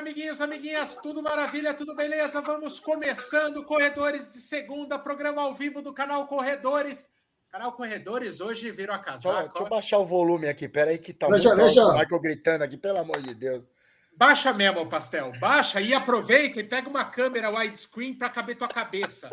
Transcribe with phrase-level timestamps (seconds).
[0.00, 2.40] amiguinhos, amiguinhas, tudo maravilha, tudo beleza?
[2.40, 7.08] Vamos começando Corredores de Segunda, programa ao vivo do canal Corredores.
[7.50, 9.42] Canal Corredores hoje virou a casa.
[9.42, 11.84] Deixa eu baixar o volume aqui, peraí que tá deixa, muito deixa.
[11.92, 13.68] Michael gritando aqui, pelo amor de Deus.
[14.16, 15.32] Baixa mesmo, Pastel.
[15.38, 19.30] Baixa e aproveita e pega uma câmera widescreen para caber tua cabeça.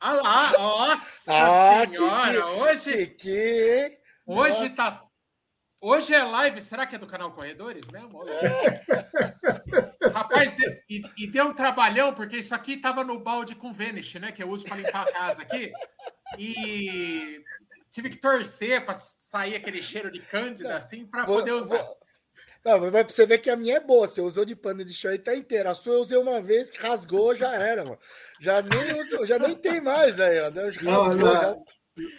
[0.00, 3.98] Olha lá, nossa Ah, senhora, que- hoje, Que que...
[4.26, 4.76] hoje Nossa.
[4.76, 5.02] tá...
[5.88, 8.24] Hoje é live, será que é do canal Corredores mesmo?
[10.12, 14.14] Rapaz, de- e, e deu um trabalhão, porque isso aqui tava no balde com Vanish,
[14.14, 14.32] né?
[14.32, 15.70] Que eu uso para limpar a casa aqui.
[16.36, 17.40] E
[17.90, 21.76] tive que torcer para sair aquele cheiro de cândida, assim, para poder usar.
[21.84, 21.96] vou-
[22.64, 24.08] Não, mas pra você ver que a minha é boa.
[24.08, 25.70] Você usou de pano de chão e tá inteira.
[25.70, 27.98] A sua eu usei uma vez, que rasgou, já era, mano.
[28.40, 30.50] Já nem, uso, já nem tem mais aí, ó.
[30.50, 31.32] Já Não, rasgou, não.
[31.32, 31.56] já-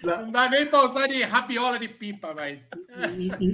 [0.04, 2.70] Não dá nem para usar de rabiola de pipa, mas.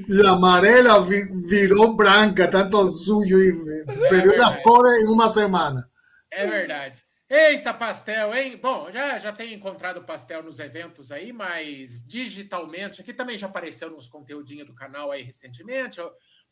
[0.08, 5.84] la amarela vi- virou branca, tanto sujo e perdeu as cores em uma semana.
[6.32, 7.04] É verdade.
[7.30, 8.60] Eita, pastel, hein?
[8.62, 13.90] Bom, já, já tenho encontrado pastel nos eventos aí, mas digitalmente, aqui também já apareceu
[13.90, 16.00] nos conteúdinhos do canal aí recentemente.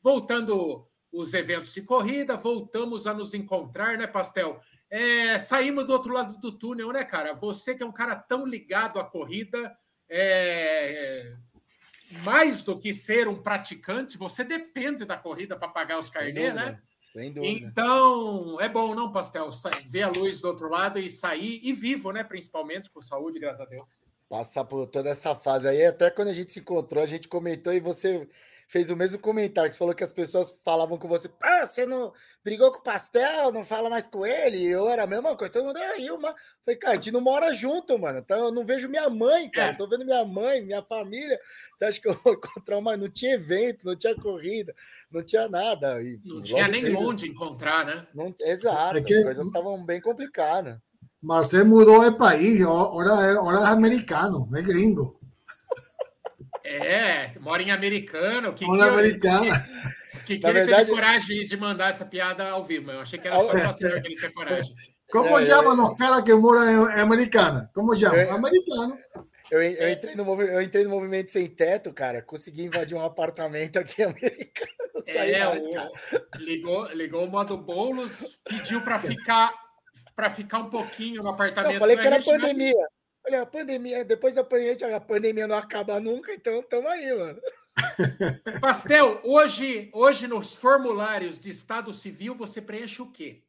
[0.01, 4.59] Voltando os eventos de corrida, voltamos a nos encontrar, né, pastel?
[4.91, 7.33] É, saímos do outro lado do túnel, né, cara?
[7.33, 9.73] Você que é um cara tão ligado à corrida,
[10.09, 11.33] é,
[12.23, 16.33] mais do que ser um praticante, você depende da corrida para pagar os Sem carnê,
[16.33, 16.81] dúvida, né?
[17.13, 17.53] Sem dúvida.
[17.53, 19.49] Então, é bom, não, Pastel?
[19.85, 22.21] Ver a luz do outro lado e sair, e vivo, né?
[22.21, 24.01] Principalmente, com saúde, graças a Deus.
[24.27, 25.85] Passar por toda essa fase aí.
[25.85, 28.27] Até quando a gente se encontrou, a gente comentou e você
[28.71, 29.69] fez o mesmo comentário.
[29.69, 31.29] Que você falou que as pessoas falavam com você.
[31.43, 34.57] Ah, você não brigou com o pastel, não fala mais com ele.
[34.57, 35.51] E eu era a mesma coisa.
[35.53, 36.33] Todo mundo aí, uma.
[36.63, 38.19] Falei, cara, a gente não mora junto, mano.
[38.19, 39.71] Então eu não vejo minha mãe, cara.
[39.71, 39.75] É.
[39.75, 41.37] Tô vendo minha mãe, minha família.
[41.75, 42.95] Você acha que eu vou encontrar uma.
[42.95, 44.73] Não tinha evento, não tinha corrida,
[45.11, 46.01] não tinha nada.
[46.01, 48.07] E, Não tinha nem teve- onde encontrar, né?
[48.15, 50.77] Não, exato, É que- as coisas estavam bem complicadas.
[51.21, 55.19] Mas se mudou de país, ahora, é- es americano, es gringo.
[56.83, 58.53] É, mora em americano.
[58.53, 59.65] Que, Ahora que, americana.
[60.25, 62.91] que, que Na ele verdade- teve coragem de mandar essa piada ao vivo.
[62.91, 64.73] Eu achei que era só o senhor que ele tinha coragem.
[65.11, 67.69] ¿Cómo Eh, llaman los caras que en, en americana?
[67.73, 68.19] ¿Cómo llaman?
[68.19, 68.97] Eh, Americano.
[69.51, 72.21] Eu, eu entrei no movi- eu entrei no movimento sem teto, cara.
[72.21, 74.71] Consegui invadir um apartamento aqui americano.
[75.07, 75.91] É, mais, cara.
[75.91, 79.51] o, ligou, ligou o modo Boulos, pediu para ficar
[80.15, 81.73] para ficar um pouquinho no apartamento.
[81.73, 82.23] Não, falei que era né?
[82.23, 82.87] pandemia.
[83.25, 87.39] Olha, a pandemia, depois da pandemia, a pandemia não acaba nunca, então estamos aí, mano.
[88.61, 93.43] Pastel, hoje, hoje nos formulários de Estado Civil você preenche o quê?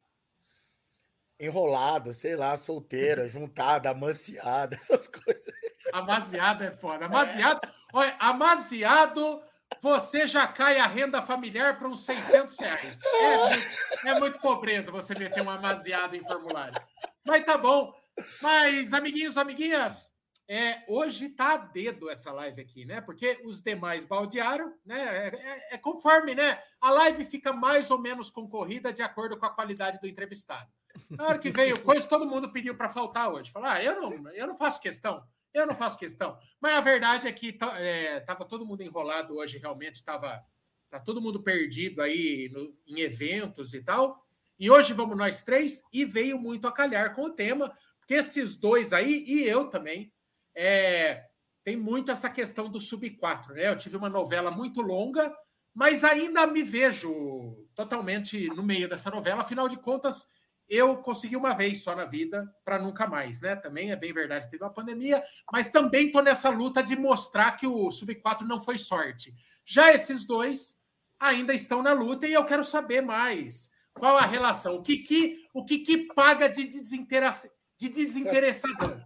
[1.41, 5.53] Enrolado, sei lá, solteira, juntada, amaciada, essas coisas.
[5.93, 7.07] Amaziado é foda.
[7.07, 7.61] Amaziado,
[7.93, 9.43] olha, amaziado,
[9.81, 13.01] você já cai a renda familiar para uns 600 reais.
[13.03, 16.81] É, muito- é muito pobreza você meter um amaziado em formulário.
[17.25, 17.93] Mas tá bom.
[18.41, 20.11] Mas, amiguinhos, amiguinhas,
[20.49, 23.01] é, hoje tá a dedo essa live aqui, né?
[23.01, 25.01] Porque os demais baldearam, né?
[25.01, 26.63] É, é- é conforme, né?
[26.81, 30.71] A live fica mais ou menos concorrida de acordo com a qualidade do entrevistado.
[31.09, 33.51] Na hora que veio coisa, todo mundo pediu para faltar hoje.
[33.51, 35.25] Falar, ah, eu não, eu não faço questão.
[35.55, 36.39] Eu não faço questão.
[36.61, 40.43] Mas a verdade é que tá- é, tava todo mundo enrolado hoje, realmente estava
[40.91, 44.27] tá todo mundo perdido aí no- em eventos e tal.
[44.59, 47.75] E hoje vamos nós três e veio muito a calhar com o tema,
[48.13, 50.13] porque esses dois aí e eu também
[50.55, 51.25] é,
[51.65, 53.69] tem muito essa questão do sub 4, né?
[53.69, 55.35] Eu tive uma novela muito longa,
[55.75, 59.41] mas ainda me vejo totalmente no meio dessa novela.
[59.41, 60.29] Afinal de contas,
[60.69, 63.57] eu consegui uma vez só na vida para nunca mais, né?
[63.57, 67.67] Também é bem verdade, teve uma pandemia, mas também estou nessa luta de mostrar que
[67.67, 69.35] o sub 4 não foi sorte.
[69.65, 70.77] Já esses dois
[71.19, 73.71] ainda estão na luta e eu quero saber mais.
[73.95, 74.77] Qual a relação?
[74.77, 79.03] O que que, o que, que paga de, desinteressa, de desinteressadão?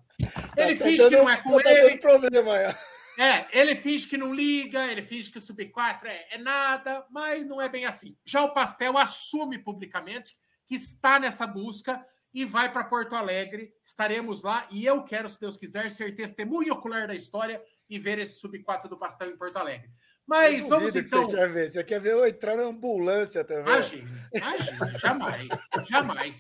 [0.57, 1.99] Ele Tá- tá finge que não é com tá ele.
[1.99, 2.97] problema ó.
[3.23, 7.07] É, ele finge que não liga, ele finge que o Sub 4 é, é nada,
[7.11, 8.15] mas não é bem assim.
[8.27, 10.37] Já o Pastel assume publicamente
[10.67, 12.05] que está nessa busca
[12.35, 13.73] e vai para Porto Alegre.
[13.83, 18.19] Estaremos lá e eu quero, se Deus quiser, ser testemunho ocular da história e ver
[18.19, 19.89] esse Sub 4 do Pastel em Porto Alegre.
[20.27, 21.31] Mas vamos duvido que então.
[21.31, 21.71] Você quer ver?
[21.71, 23.63] Você quer ver eu entrar na ambulância também?
[23.65, 25.49] Imagina, imagina, jamais,
[25.89, 26.39] jamais.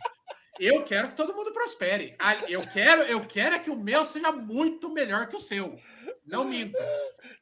[0.58, 2.14] Eu quero que todo mundo prospere.
[2.18, 5.76] Ah, Eu quero, eu quero é que o meu seja muito melhor que o seu.
[6.24, 6.78] Não minta.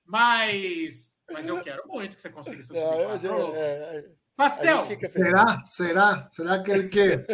[0.06, 3.54] Mas, mas eu quero muito que você consiga seu Não, eu sub já- 4.
[3.56, 3.60] é,
[3.98, 4.04] é,
[4.36, 5.28] Pastel, fica feliz.
[5.28, 5.62] ¿Será?
[5.64, 6.28] ¿Será?
[6.30, 7.24] ¿Será que él quiere?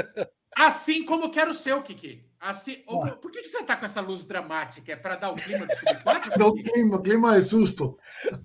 [0.57, 2.29] Assim como quero o seu, Kiki.
[2.39, 3.17] Assim, ah.
[3.17, 4.93] Por que, que você está com essa luz dramática?
[4.93, 6.39] É para dar o clima do Sub 4?
[6.39, 7.99] Dá o clima, clima de susto.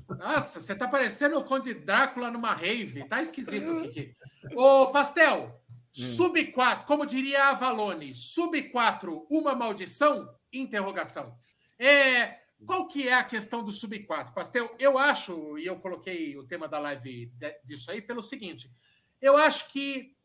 [0.09, 3.07] Nossa, você está parecendo o Conde Drácula numa rave.
[3.07, 4.15] Tá esquisito, Kiki.
[4.55, 5.61] Ô, Pastel.
[6.01, 10.29] Sub 4, como diria a Avalone, Sub 4, uma maldição?
[10.51, 11.37] Interrogação.
[11.79, 14.75] É, qual que é a questão do Sub 4, Pastel?
[14.77, 17.31] Eu acho, e eu coloquei o tema da live
[17.63, 18.69] disso aí, pelo seguinte.
[19.21, 20.15] Eu acho que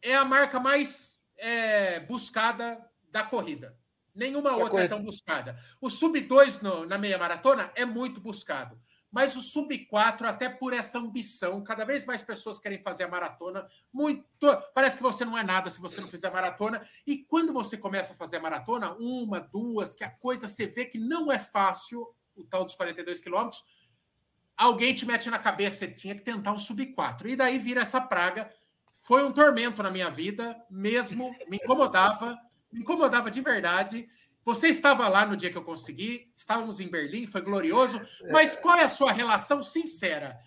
[0.00, 2.80] é a marca mais é, buscada
[3.10, 3.76] da corrida.
[4.14, 5.58] Nenhuma outra é é tão buscada.
[5.80, 8.80] O sub 2 na meia maratona é muito buscado.
[9.10, 13.08] Mas o sub 4, até por essa ambição, cada vez mais pessoas querem fazer a
[13.08, 13.66] maratona.
[13.92, 14.24] Muito,
[14.74, 16.86] parece que você não é nada se você não fizer a maratona.
[17.06, 20.84] E quando você começa a fazer a maratona, uma, duas, que a coisa você vê
[20.84, 23.64] que não é fácil, o tal dos 42 quilômetros,
[24.56, 27.28] alguém te mete na cabeça, você tinha que tentar um sub 4.
[27.28, 28.50] E daí vira essa praga
[29.02, 32.38] foi um tormento na minha vida, mesmo, me incomodava,
[32.70, 34.08] me incomodava de verdade.
[34.44, 38.00] Você estava lá no dia que eu consegui, estávamos em Berlim, foi glorioso,
[38.30, 40.38] mas qual é a sua relação sincera?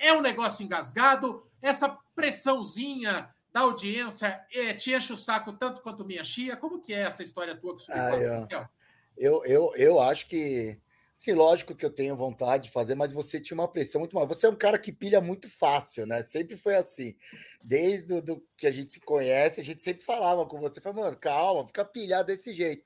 [0.00, 1.40] É um negócio engasgado?
[1.60, 6.56] Essa pressãozinha da audiência é, te enche o saco tanto quanto minha chia?
[6.56, 8.68] Como que é essa história tua com o ah,
[9.16, 10.78] eu, eu, eu acho que
[11.14, 14.26] Sim, lógico que eu tenho vontade de fazer, mas você tinha uma pressão muito maior.
[14.26, 16.22] Você é um cara que pilha muito fácil, né?
[16.22, 17.14] Sempre foi assim.
[17.62, 21.16] Desde do, que a gente se conhece, a gente sempre falava com você, falava, mano,
[21.18, 22.82] calma, fica pilhado desse jeito.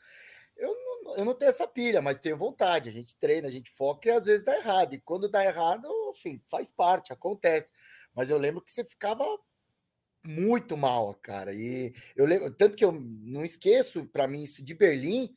[0.56, 0.69] Eu
[1.05, 2.88] não, eu não tenho essa pilha, mas tenho vontade.
[2.88, 4.94] A gente treina, a gente foca e às vezes dá errado.
[4.94, 7.70] E quando dá errado, enfim, faz parte, acontece.
[8.14, 9.25] Mas eu lembro que você ficava
[10.26, 11.55] muito mal, cara.
[11.55, 15.34] E eu lembro, tanto que eu não esqueço para mim isso de Berlim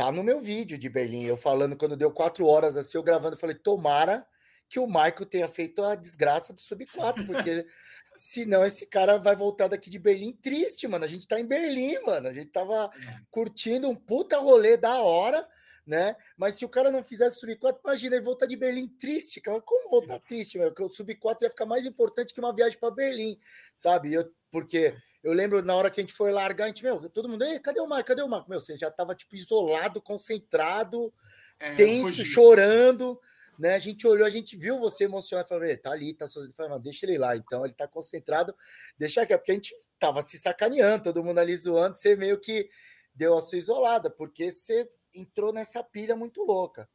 [0.00, 3.36] Tá no meu vídeo de Berlim, eu falando quando deu quatro horas assim, eu gravando,
[3.36, 4.26] falei, tomara
[4.66, 7.66] que o Michael tenha feito a desgraça do Sub 4, porque
[8.16, 11.04] senão esse cara vai voltar daqui de Berlim triste, mano.
[11.04, 12.28] A gente tá em Berlim, mano.
[12.28, 13.20] A gente tava é.
[13.30, 15.46] curtindo um puta rolê da hora,
[15.90, 16.14] né?
[16.36, 19.60] Mas se o cara não fizesse Sub 4, imagina ele voltar de Berlim triste, cara.
[19.60, 20.72] Como voltar triste, meu?
[20.72, 23.36] Que o Sub 4 ia ficar mais importante que uma viagem para Berlim,
[23.74, 24.14] sabe?
[24.14, 27.28] Eu, porque eu lembro na hora que a gente foi largar, a gente, meu, todo
[27.28, 28.06] mundo, cadê o Marco?
[28.06, 28.48] Cadê o Marco?
[28.48, 31.12] Meu, você já tava tipo isolado, concentrado,
[31.58, 33.20] é, tenso, chorando,
[33.58, 33.74] né?
[33.74, 36.80] A gente olhou, a gente viu você emocionado, falou, tá ali, tá sozinho, falou, não,
[36.80, 37.36] deixa ele lá.
[37.36, 38.54] Então ele tá concentrado,
[38.96, 42.70] deixa aqui, porque a gente tava se sacaneando, todo mundo ali zoando, você meio que
[43.12, 46.88] deu a sua isolada, porque você entrou nessa pilha muito louca.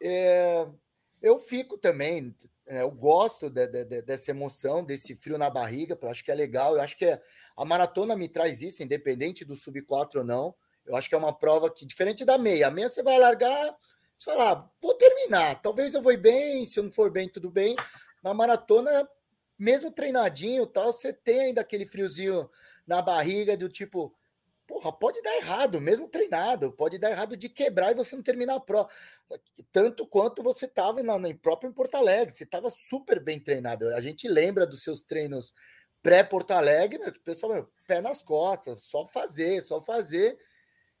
[0.00, 0.66] É,
[1.22, 2.34] eu fico também,
[2.66, 6.30] é, eu gosto de, de, de, dessa emoção, desse frio na barriga, eu acho que
[6.30, 7.22] é legal, eu acho que é,
[7.56, 10.54] a maratona me traz isso, independente do sub 4 ou não.
[10.84, 13.74] Eu acho que é uma prova que, diferente da meia, a meia você vai largar,
[14.16, 17.50] você fala, ah, vou terminar, talvez eu vou bem, se eu não for bem, tudo
[17.50, 17.74] bem.
[18.22, 19.08] Na maratona,
[19.58, 22.50] mesmo treinadinho tal, você tem ainda aquele friozinho
[22.86, 24.14] na barriga do tipo,
[24.74, 28.56] porra, pode dar errado, mesmo treinado, pode dar errado de quebrar e você não terminar
[28.56, 28.88] a prova.
[29.70, 33.94] Tanto quanto você estava na próprio em Porto Alegre, você estava super bem treinado.
[33.94, 35.54] A gente lembra dos seus treinos
[36.02, 40.36] pré-Porto Alegre, meu, que o pessoal, meu, pé nas costas, só fazer, só fazer.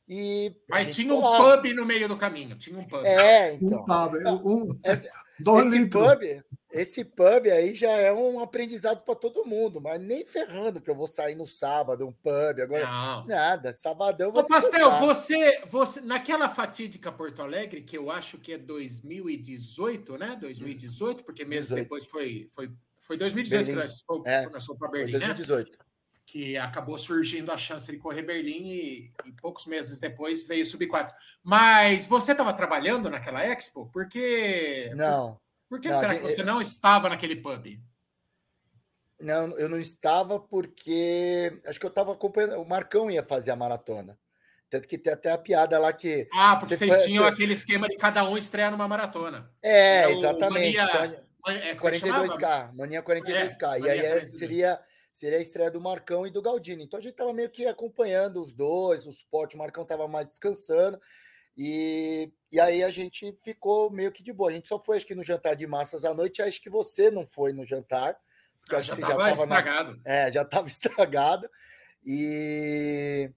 [0.06, 3.04] E Mas tinha um pub no meio do caminho, tinha um pub.
[3.04, 3.80] É, então.
[3.80, 4.14] Um pub,
[4.44, 5.08] um, esse,
[5.40, 10.80] esse pub, esse pub aí já é um aprendizado para todo mundo, mas nem ferrando
[10.80, 13.26] que eu vou sair no sábado, um pub, agora Não.
[13.26, 18.52] nada, sabadão vou Ô, Pastel, você, você, naquela fatídica Porto Alegre, que eu acho que
[18.52, 20.36] é 2018, né?
[20.38, 21.82] 2018, porque meses 18.
[21.82, 22.70] depois foi, foi
[23.04, 23.80] foi 2018 Berlim.
[23.80, 25.72] que nós fomos, é, nós para Berlim, 2018.
[25.72, 25.84] né?
[26.26, 30.86] Que acabou surgindo a chance de correr Berlim e, e poucos meses depois veio Sub
[30.86, 31.14] 4.
[31.42, 33.90] Mas você estava trabalhando naquela Expo?
[33.92, 34.90] Porque.
[34.94, 35.38] Não.
[35.68, 37.78] Por, por que não, será que você não estava naquele pub?
[39.20, 42.60] Não, eu não estava porque acho que eu estava acompanhando.
[42.60, 44.18] O Marcão ia fazer a maratona.
[44.68, 46.28] Tanto que tem até a piada lá que.
[46.32, 47.32] Ah, porque vocês foi, tinham você...
[47.32, 49.50] aquele esquema de cada um estrear numa maratona.
[49.62, 50.76] É, exatamente.
[50.76, 53.76] Mania, é, 42K, é Mania 42K.
[53.76, 54.80] É, e aí é, seria,
[55.14, 56.82] seria a estreia do Marcão e do Galdini.
[56.84, 60.26] Então a gente estava meio que acompanhando os dois, o suporte, o Marcão estava mais
[60.26, 61.00] descansando.
[61.56, 64.50] E, e aí a gente ficou meio que de boa.
[64.50, 66.42] A gente só foi, acho que no jantar de massas à noite.
[66.42, 68.18] Acho que você não foi no jantar.
[68.60, 70.00] Porque acho já estava estragado.
[70.04, 70.12] Na...
[70.12, 71.48] É, já estava estragado.
[72.04, 73.30] E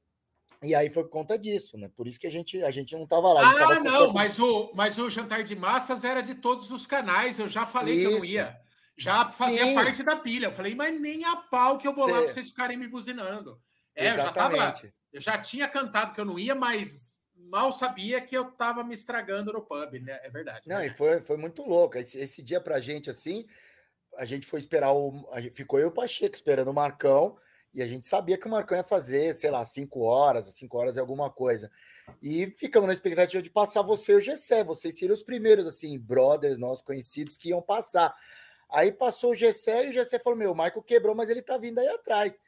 [0.63, 1.91] e aí foi por conta disso, né?
[1.95, 3.51] Por isso que a gente, a gente não estava lá.
[3.51, 7.37] Ah, não, mas o, mas o jantar de massas era de todos os canais.
[7.37, 8.09] Eu já falei isso.
[8.09, 8.66] que eu não ia.
[8.97, 9.75] Já fazia Sim.
[9.75, 10.47] parte da pilha.
[10.47, 12.11] Eu falei, mas nem a pau que eu vou Cê...
[12.11, 13.61] lá para vocês ficarem me buzinando.
[13.95, 14.73] É, eu já tava.
[15.13, 18.93] Eu já tinha cantado que eu não ia, mas mal sabia que eu estava me
[18.93, 20.19] estragando no pub, né?
[20.23, 20.61] É verdade.
[20.67, 20.87] Não, né?
[20.87, 21.97] e foi, foi muito louco.
[21.97, 23.47] Esse, esse dia pra gente, assim,
[24.17, 25.27] a gente foi esperar o.
[25.37, 27.37] Gente, ficou eu e o Pacheco esperando o Marcão.
[27.73, 30.97] E a gente sabia que o Marcão ia fazer, sei lá, cinco horas, cinco horas
[30.97, 31.69] é alguma coisa.
[32.21, 34.63] E ficamos na expectativa de passar você e o Gessé.
[34.63, 38.15] Vocês seriam os primeiros, assim, brothers nossos conhecidos que iam passar.
[38.69, 41.57] Aí passou o Gessé e o Gessé falou: Meu, o Michael quebrou, mas ele tá
[41.57, 42.39] vindo aí atrás.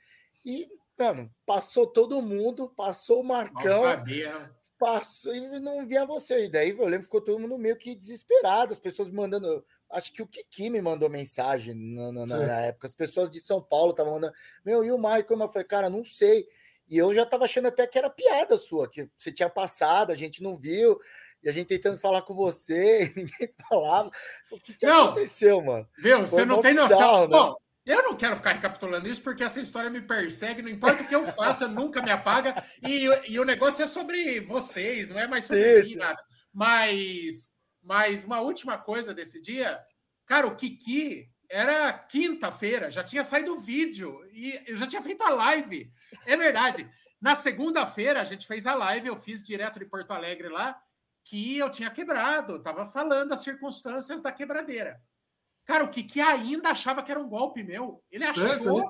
[0.46, 3.84] E, mano, passou todo mundo, passou o Marcão.
[3.84, 4.52] sabia.
[4.78, 6.46] Passou e não via você.
[6.46, 9.66] E daí eu lembro que ficou todo mundo meio que desesperado, as pessoas me mandando.
[9.90, 12.88] Acho que o Kiki me mandou mensagem na, na, na época.
[12.88, 14.34] As pessoas de São Paulo estavam mandando,
[14.64, 15.26] meu, e o Michael?
[15.30, 16.48] Eu falei, cara, não sei.
[16.90, 20.16] E eu já estava achando até que era piada sua, que você tinha passado, a
[20.16, 21.00] gente não viu,
[21.44, 24.12] e a gente tentando falar com você, ninguém falava.
[24.52, 25.88] O que, que não, aconteceu, mano?
[25.98, 26.98] Viu, você não tem noção.
[26.98, 27.28] Bizarro, né?
[27.30, 27.56] Bom,
[27.86, 31.16] eu não quero ficar recapitulando isso, porque essa história me persegue, não importa o que
[31.16, 32.64] eu faça, nunca me apaga.
[32.86, 35.90] E, e, o negócio é sobre vocês, não é mais sobre isso.
[35.90, 36.22] mim, nada.
[36.54, 39.80] Mas, mas uma última coisa desse dia,
[40.26, 45.24] cara, o Kiki era quinta-feira, já tinha saído o vídeo e eu já tinha feito
[45.24, 45.92] a live.
[46.26, 46.88] É verdade.
[47.20, 50.80] Na segunda-feira a gente fez a live, eu fiz direto de Porto Alegre lá,
[51.24, 55.02] que eu tinha quebrado, eu tava falando as circunstâncias da quebradeira.
[55.66, 58.04] Cara, o Kiki ainda achava que era um golpe meu.
[58.12, 58.82] Ele achou.
[58.82, 58.86] É,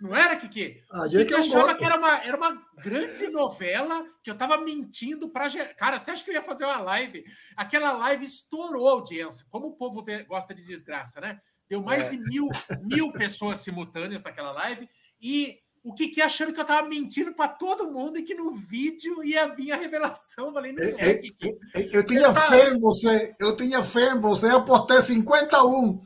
[0.00, 0.82] não era, Kiki?
[0.90, 5.30] A gente é achava que era uma, era uma grande novela que eu tava mentindo
[5.30, 5.48] para.
[5.74, 7.24] Cara, você acha que eu ia fazer uma live?
[7.56, 9.46] Aquela live estourou a audiência.
[9.48, 11.40] Como o povo vê, gosta de desgraça, né?
[11.68, 12.10] Deu mais é.
[12.10, 12.48] de mil,
[12.82, 14.88] mil pessoas simultâneas naquela live.
[15.20, 19.22] E o Kiki achando que eu tava mentindo para todo mundo e que no vídeo
[19.22, 20.48] ia vir a revelação.
[20.48, 21.56] Eu falei, não é, é Kiki.
[21.92, 23.36] Eu tinha fé em você.
[23.38, 24.46] Eu tinha fé em você.
[24.46, 26.02] Eu apostei 51.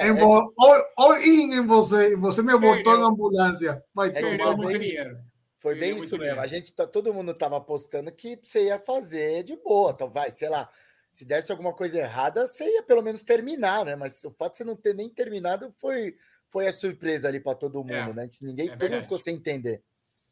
[0.00, 0.20] É, em é...
[0.20, 0.52] all,
[0.96, 2.16] all in em você.
[2.16, 3.80] Você me botou na ambulância.
[3.94, 5.16] Vai é tomar bem, dinheiro.
[5.58, 6.40] Foi bem isso mesmo.
[6.40, 9.92] A gente, tá, todo mundo tava apostando que você ia fazer de boa.
[9.92, 10.68] Então, vai, sei lá
[11.14, 13.94] se desse alguma coisa errada, você ia pelo menos terminar, né?
[13.94, 16.16] Mas o fato de você não ter nem terminado foi,
[16.54, 18.30] foi a surpresa ali para todo mundo, é, né?
[18.40, 19.82] Ninguém, é todo mundo ficou sem entender.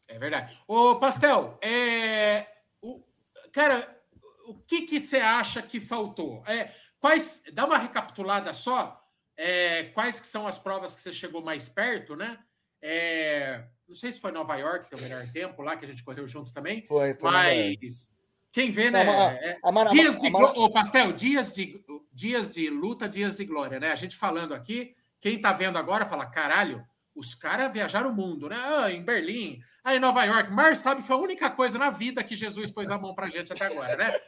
[0.07, 0.57] É verdade.
[0.69, 2.47] Ô, Pastel, é,
[2.81, 3.02] o,
[3.50, 4.00] cara,
[4.47, 6.45] o que, que você acha que faltou?
[6.47, 9.05] É, quais, dá uma recapitulada só.
[9.37, 12.38] É, quais que são as provas que você chegou mais perto, né?
[12.81, 15.88] É, não sei se foi Nova York, que é o melhor tempo lá, que a
[15.88, 16.85] gente correu juntos também.
[16.85, 17.31] Foi, foi.
[17.33, 18.14] Mas
[18.52, 19.05] quem vê, né?
[19.43, 19.59] É,
[19.91, 23.91] dias de o Pastel, dias de, dias de luta, dias de glória, né?
[23.91, 28.49] A gente falando aqui, quem tá vendo agora fala: caralho, os caras viajaram o mundo,
[28.49, 28.57] né?
[28.61, 30.50] Ah, em Berlim, aí em Nova York.
[30.50, 33.52] Mar sabe foi a única coisa na vida que Jesus pôs a mão pra gente
[33.52, 34.21] até agora, né?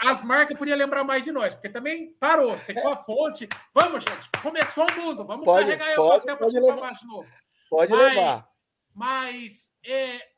[0.00, 3.46] As marcas podiam lembrar mais de nós, porque também parou, secou a fonte.
[3.74, 7.06] Vamos, gente, começou o mundo, vamos pode, carregar pode, o pastel para cima baixo de
[7.06, 7.32] novo.
[7.68, 8.42] Pode mas, levar.
[8.94, 10.28] Mas é,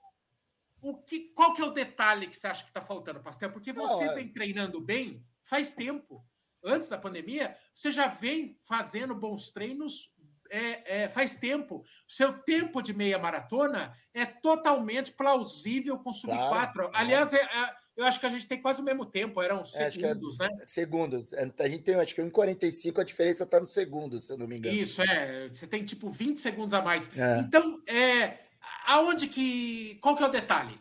[0.83, 3.53] o que, qual que é o detalhe que você acha que está faltando, Pastel?
[3.53, 6.25] Porque você Não, é vem treinando bem faz tempo.
[6.65, 10.13] Antes da pandemia, você já vem fazendo bons treinos
[10.51, 11.85] é, é, faz tempo.
[12.07, 16.49] Seu tempo de meia maratona é totalmente plausível com sub 4.
[16.49, 19.61] Claro, Aliás, é, é, eu acho que a gente tem quase o mesmo tempo, eram
[19.61, 20.49] é, segundos, né?
[20.65, 21.33] Segundos.
[21.35, 24.59] A gente tem, acho que 1,45, a diferença está no segundo, se eu não me
[24.59, 24.77] engano.
[24.77, 25.49] Isso, é.
[25.49, 27.11] Você tem tipo 20 segundos a mais.
[27.39, 28.39] Então, é
[28.87, 29.97] aonde que.
[30.01, 30.79] Qual que é o detalhe?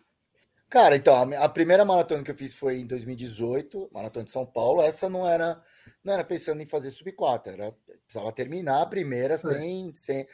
[0.70, 4.82] Cara, então, a, primeira maratona que eu fiz foi em 2018, maratona de São Paulo.
[4.82, 5.62] Essa não era,
[6.04, 7.75] não era pensando em fazer sub 4, era
[8.06, 9.96] precisava terminar a primeira sem, é.
[9.96, 10.28] sem.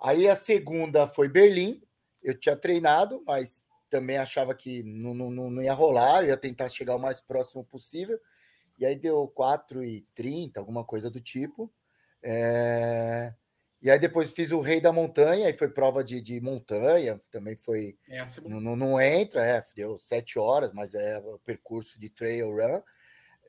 [0.00, 1.82] Aí a segunda foi Berlim.
[2.22, 6.68] Eu tinha treinado, mas também achava que não, não, não ia rolar, eu ia tentar
[6.68, 8.18] chegar o mais próximo possível.
[8.78, 11.72] E aí deu 4 e 30, alguma coisa do tipo.
[12.22, 13.32] É...
[13.80, 17.54] E aí depois fiz o Rei da Montanha, aí foi prova de, de montanha, também
[17.56, 17.96] foi.
[18.08, 18.40] Essa...
[18.40, 22.82] Não, não, não, entra, é, deu sete horas, mas é o percurso de trail run.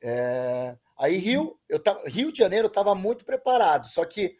[0.02, 4.36] É, aí Rio, eu tava, Rio de Janeiro eu estava muito preparado, só que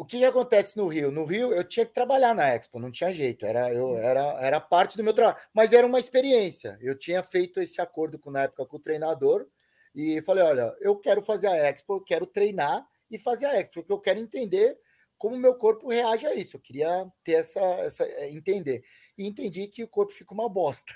[0.00, 1.10] o que, que, acontece no Rio?
[1.10, 4.58] No Rio eu tinha que trabalhar na Expo, não tinha jeito, era, eu, era, era
[4.58, 6.78] parte do meu trabalho, mas era uma experiência.
[6.80, 9.46] Eu tinha feito esse acordo com, na época com o treinador
[9.94, 13.74] e falei: olha, eu quero fazer a Expo, eu quero treinar e fazer a Expo,
[13.74, 14.78] porque eu quero entender
[15.18, 16.56] como o meu corpo reage a isso.
[16.56, 18.82] Eu queria ter essa, essa é, entender.
[19.18, 20.94] E entendi que o corpo fica uma bosta.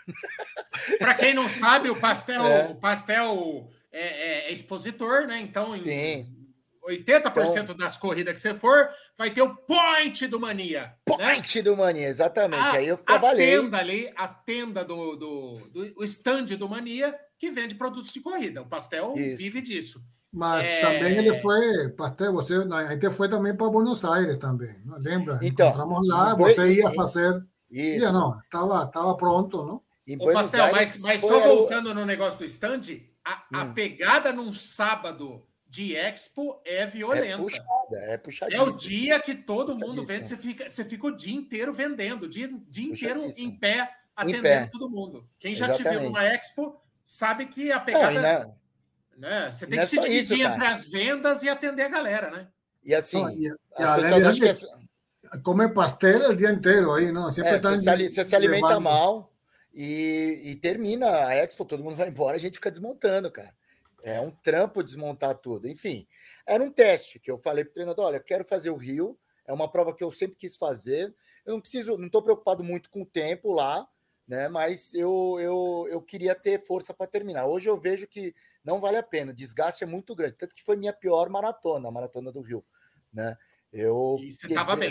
[0.99, 2.69] Para quem não sabe, o pastel, é.
[2.69, 5.41] o pastel é, é, é expositor, né?
[5.41, 6.27] Então, Sim.
[6.87, 10.83] 80% então, das corridas que você for, vai ter o point do Mania.
[10.83, 10.95] Né?
[11.05, 11.63] Point né?
[11.63, 12.61] do Mania, exatamente.
[12.61, 13.55] A, Aí eu trabalhei.
[13.55, 18.13] A tenda ali, a tenda do, do, do o stand do Mania, que vende produtos
[18.13, 18.61] de corrida.
[18.61, 19.39] O pastel Isso.
[19.39, 20.05] vive disso.
[20.31, 20.81] Mas é...
[20.81, 25.39] também ele foi, Pastel, você, a gente foi também para Buenos Aires também, não lembra?
[25.41, 27.41] Então, Encontramos lá, você ia fazer.
[27.71, 28.03] Isso.
[28.03, 29.81] Ia, não, estava tava pronto, não?
[30.21, 32.81] Ô, Pastel, mas, mas só voltando no negócio do stand,
[33.25, 33.61] a, hum.
[33.61, 37.27] a pegada num sábado de Expo é violenta.
[37.27, 38.65] É puxada, é puxadíssima.
[38.65, 42.25] É o dia que todo mundo vende, você fica, você fica o dia inteiro vendendo,
[42.25, 44.69] o dia, dia inteiro em pé, atendendo em pé.
[44.71, 45.29] todo mundo.
[45.39, 45.97] Quem já Exatamente.
[45.97, 48.47] te viu numa Expo sabe que a pegada.
[49.17, 49.51] Não, né?
[49.51, 52.49] Você tem que é se dividir isso, entre as vendas e atender a galera, né?
[52.85, 54.85] E assim, não, e, as pessoas acham que...
[55.35, 57.31] É come pastel o dia inteiro aí, não?
[57.31, 59.34] Sempre é, tá você, se, você se alimenta mal
[59.75, 63.55] e, e termina a Expo, todo mundo vai embora, a gente fica desmontando, cara.
[64.05, 65.67] É um trampo desmontar tudo.
[65.67, 66.07] Enfim,
[66.47, 69.53] era um teste que eu falei para o treinador: olha, quero fazer o Rio, é
[69.53, 71.13] uma prova que eu sempre quis fazer.
[71.45, 73.87] Eu não preciso, não estou preocupado muito com o tempo lá,
[74.29, 74.49] né?
[74.49, 77.47] Mas eu, eu, eu queria ter força para terminar.
[77.47, 80.37] Hoje eu vejo que não vale a pena, o desgaste é muito grande.
[80.37, 82.65] Tanto que foi minha pior maratona, a maratona do Rio,
[83.13, 83.37] né?
[83.73, 84.19] Eu.
[84.21, 84.91] E você estava bem.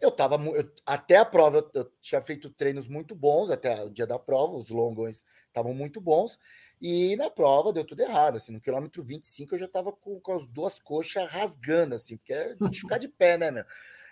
[0.00, 0.38] Eu estava
[0.84, 4.54] até a prova eu, eu, tinha feito treinos muito bons até o dia da prova,
[4.54, 6.38] os longões estavam muito bons.
[6.80, 10.32] E na prova deu tudo errado, assim, no quilômetro 25 eu já estava com, com
[10.32, 13.64] as duas coxas rasgando, assim, porque é de ficar de pé, né, meu?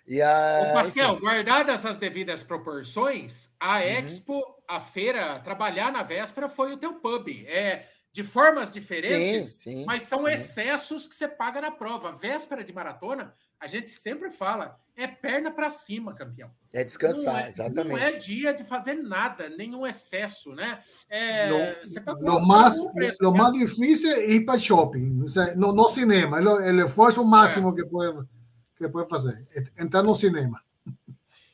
[0.06, 1.18] E a, Ô, enfim.
[1.18, 3.84] guardadas as devidas proporções, a uhum.
[3.84, 7.28] Expo, a feira, trabalhar na véspera foi o teu pub.
[7.46, 10.30] É de formas diferentes, sim, sim, mas são sim.
[10.30, 12.12] excessos que você paga na prova.
[12.12, 16.48] Véspera de maratona, a gente sempre fala, é perna para cima, campeão.
[16.72, 17.88] É descansar, não é, exatamente.
[17.88, 20.80] Não é dia de fazer nada, nenhum excesso, né?
[21.10, 25.24] É, no, no mais, preço, lo mais difícil é ir para shopping,
[25.56, 27.74] no, no cinema, é o esforço máximo é.
[27.74, 28.28] que pode
[28.76, 29.44] que pode fazer,
[29.76, 30.62] entrar no cinema.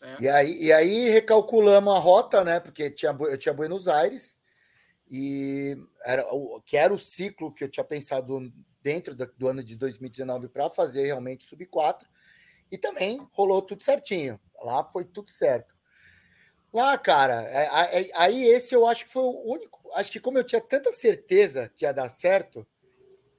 [0.03, 0.17] É.
[0.21, 2.61] E, aí, e aí recalculamos a rota, né?
[2.61, 4.37] Porque tinha, eu tinha Buenos Aires,
[5.11, 9.75] e era o que era o ciclo que eu tinha pensado dentro do ano de
[9.77, 12.09] 2019 para fazer realmente sub 4
[12.71, 14.41] e também rolou tudo certinho.
[14.63, 15.75] Lá foi tudo certo.
[16.73, 19.91] Lá, cara, é, aí esse eu acho que foi o único.
[19.95, 22.65] Acho que como eu tinha tanta certeza que ia dar certo,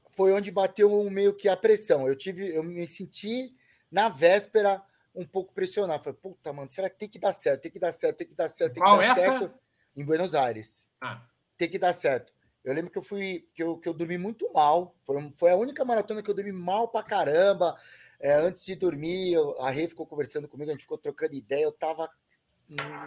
[0.09, 2.05] foi onde bateu meio que a pressão.
[2.05, 3.55] Eu tive, eu me senti
[3.89, 4.83] na véspera
[5.15, 6.03] um pouco pressionado.
[6.03, 7.61] Falei, puta, mano, será que tem que dar certo?
[7.61, 9.15] Tem que dar certo, tem que dar certo, tem que Qual dar essa?
[9.15, 9.53] certo.
[9.95, 10.89] Em Buenos Aires.
[10.99, 11.30] Ah
[11.61, 12.33] ter que dar certo.
[12.63, 14.95] Eu lembro que eu fui que eu, que eu dormi muito mal.
[15.05, 17.77] Foi, foi a única maratona que eu dormi mal pra caramba.
[18.19, 21.63] É, antes de dormir, eu, a Rê ficou conversando comigo, a gente ficou trocando ideia.
[21.63, 22.09] Eu tava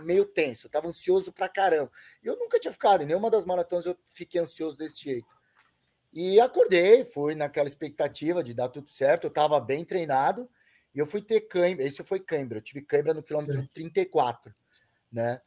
[0.05, 1.91] meio tenso, eu tava ansioso pra caramba.
[2.23, 5.35] E eu nunca tinha ficado, em nenhuma das maratonas eu fiquei ansioso desse jeito.
[6.13, 10.49] E acordei, fui naquela expectativa de dar tudo certo, eu tava bem treinado.
[10.95, 13.69] E eu fui ter cãibra, esse foi cãibra, eu tive cãibra no quilômetro Sim.
[13.73, 14.53] 34,
[15.11, 15.41] né?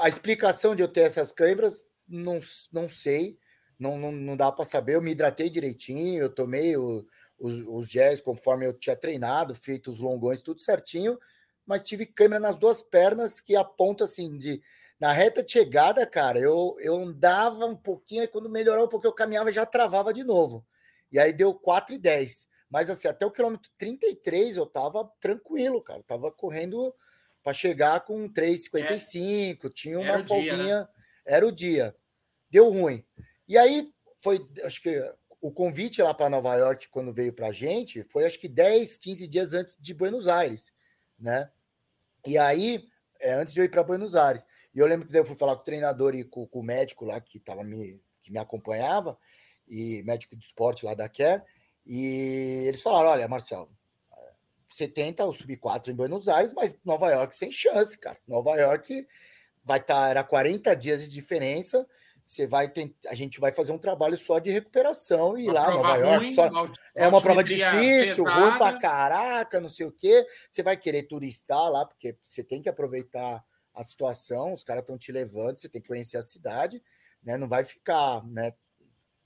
[0.00, 2.38] A explicação de eu ter essas câimbras não,
[2.72, 3.38] não sei,
[3.78, 4.94] não, não, não dá para saber.
[4.94, 7.06] Eu me hidratei direitinho, eu tomei o,
[7.38, 11.18] os, os gés conforme eu tinha treinado, feito os longões, tudo certinho,
[11.64, 14.62] mas tive câmera nas duas pernas que aponta assim de
[14.98, 19.10] na reta de chegada, cara, eu, eu andava um pouquinho, e quando melhorou um pouquinho,
[19.10, 20.64] eu caminhava já travava de novo.
[21.12, 22.48] E aí deu 4 e 10.
[22.70, 26.00] Mas assim, até o quilômetro 33 eu tava tranquilo, cara.
[26.00, 26.94] Eu tava correndo
[27.46, 29.70] para chegar com 3,55, é.
[29.70, 30.56] tinha uma folguinha.
[30.56, 30.88] Dia, né?
[31.24, 31.94] Era o dia.
[32.50, 33.06] Deu ruim.
[33.46, 37.52] E aí foi, acho que o convite lá para Nova York, quando veio para a
[37.52, 40.72] gente, foi acho que 10, 15 dias antes de Buenos Aires,
[41.16, 41.48] né?
[42.26, 42.88] E aí,
[43.20, 44.44] é, antes de eu ir para Buenos Aires.
[44.74, 47.04] E eu lembro que eu fui falar com o treinador e com, com o médico
[47.04, 49.16] lá que, tava me, que me acompanhava,
[49.68, 51.44] e médico de esporte lá da Care,
[51.86, 53.70] e eles falaram: olha, Marcelo,
[54.68, 58.16] você tenta o sub-4 em Buenos Aires, mas Nova York sem chance, cara.
[58.28, 59.06] Nova York
[59.64, 61.86] vai estar, tá, era 40 dias de diferença.
[62.24, 65.96] Você vai tentar, a gente vai fazer um trabalho só de recuperação e lá Nova
[65.96, 70.26] York ruim, só, uma, é uma prova difícil, ruim pra caraca, não sei o quê.
[70.50, 74.98] Você vai querer turistar lá porque você tem que aproveitar a situação, os caras estão
[74.98, 76.82] te levando, você tem que conhecer a cidade,
[77.22, 77.36] né?
[77.36, 78.54] Não vai ficar, né,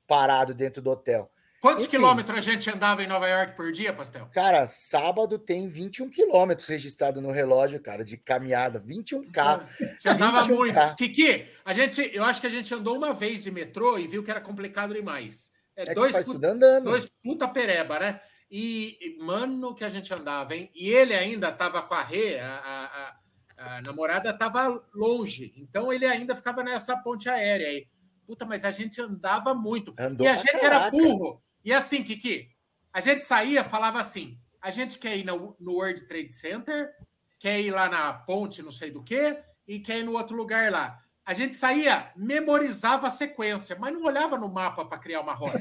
[0.07, 1.31] parado dentro do hotel.
[1.61, 4.27] Quantos Enfim, quilômetros a gente andava em Nova York por dia, Pastel?
[4.33, 8.81] Cara, sábado tem 21 quilômetros registrado no relógio, cara, de caminhada.
[8.81, 9.69] 21K.
[10.01, 10.95] Já andava muito.
[10.97, 14.25] Kiki, a gente, eu acho que a gente andou uma vez de metrô e viu
[14.25, 15.53] que era complicado demais.
[15.77, 16.85] É, é dois, puta, andando.
[16.85, 18.21] dois puta pereba, né?
[18.51, 20.71] E, mano, que a gente andava, hein?
[20.75, 23.15] E ele ainda tava com a Rê, a,
[23.59, 25.53] a, a namorada tava longe.
[25.59, 27.87] Então ele ainda ficava nessa ponte aérea aí.
[28.27, 29.95] Puta, mas a gente andava muito.
[29.99, 30.67] Andou e a gente caraca.
[30.67, 31.43] era burro.
[31.65, 32.49] E assim, Kiki,
[32.93, 36.91] a gente saía, falava assim: a gente quer ir no, World Trade Center,
[37.39, 40.71] quer ir lá na ponte, não sei do que, e quer ir no outro lugar
[40.71, 40.99] lá.
[41.25, 45.61] A gente saía, memorizava a sequência, mas não olhava no mapa para criar uma rota.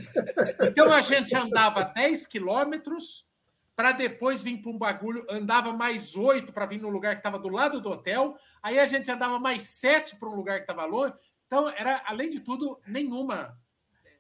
[0.68, 3.28] Então a gente andava 10 quilômetros
[3.76, 7.40] para depois vir para um bagulho, andava mais oito para vir no lugar que estava
[7.40, 10.84] do lado do hotel, aí a gente andava mais sete para um lugar que estava
[10.86, 11.14] longe.
[11.48, 13.58] Então, era, além de tudo, nenhuma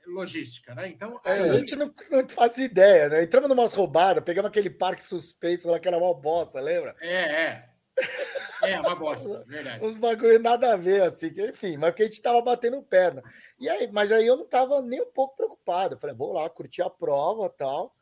[0.09, 0.89] logística, né?
[0.89, 1.19] Então.
[1.23, 3.23] É, a gente não, não faz ideia, né?
[3.23, 6.95] Entramos numa roubadas, pegamos aquele parque suspenso lá que era uma bosta, lembra?
[6.99, 7.69] É, é.
[8.63, 9.85] É, uma bosta, verdade.
[9.85, 13.23] Uns bagulho nada a ver, assim, que, enfim, mas porque a gente tava batendo perna.
[13.59, 15.95] E aí, mas aí eu não tava nem um pouco preocupado.
[15.95, 17.95] Eu falei, vou lá, curtir a prova tal.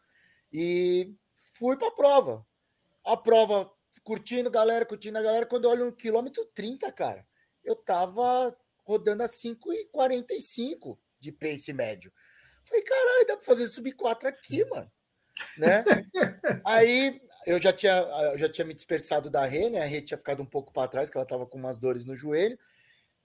[0.51, 1.13] E
[1.57, 2.45] fui pra prova.
[3.03, 3.71] A prova,
[4.03, 5.45] curtindo galera, curtindo a galera.
[5.45, 7.25] Quando eu olho no quilômetro 30, cara,
[7.63, 12.11] eu tava rodando a 5,45 de pace médio.
[12.63, 14.91] Falei, caralho, dá pra fazer sub 4 aqui, mano.
[15.57, 15.83] Né?
[16.65, 17.97] Aí eu já tinha,
[18.31, 19.81] eu já tinha me dispersado da Rê, né?
[19.81, 22.15] A Rê tinha ficado um pouco para trás, que ela tava com umas dores no
[22.15, 22.59] joelho.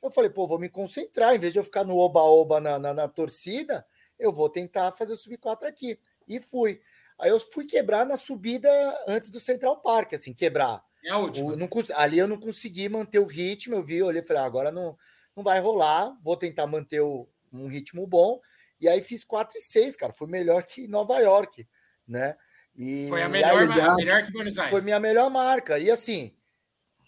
[0.00, 2.94] Eu falei, pô, vou me concentrar, em vez de eu ficar no oba-oba na, na,
[2.94, 3.87] na, torcida,
[4.18, 5.98] eu vou tentar fazer o sub 4 aqui.
[6.28, 6.81] E fui.
[7.18, 8.68] Aí eu fui quebrar na subida
[9.07, 10.85] antes do Central Park, assim, quebrar.
[11.05, 11.52] É a última.
[11.52, 14.46] O, não, ali eu não consegui manter o ritmo, eu vi, olhei e falei, ah,
[14.46, 14.96] agora não,
[15.35, 18.41] não vai rolar, vou tentar manter o, um ritmo bom.
[18.81, 21.69] E aí fiz 4 e 6, cara, foi melhor que Nova York,
[22.07, 22.37] né?
[22.75, 24.71] E foi a melhor, aí, já, melhor que Buenos Aires.
[24.71, 25.79] Foi minha melhor marca.
[25.79, 26.35] E assim,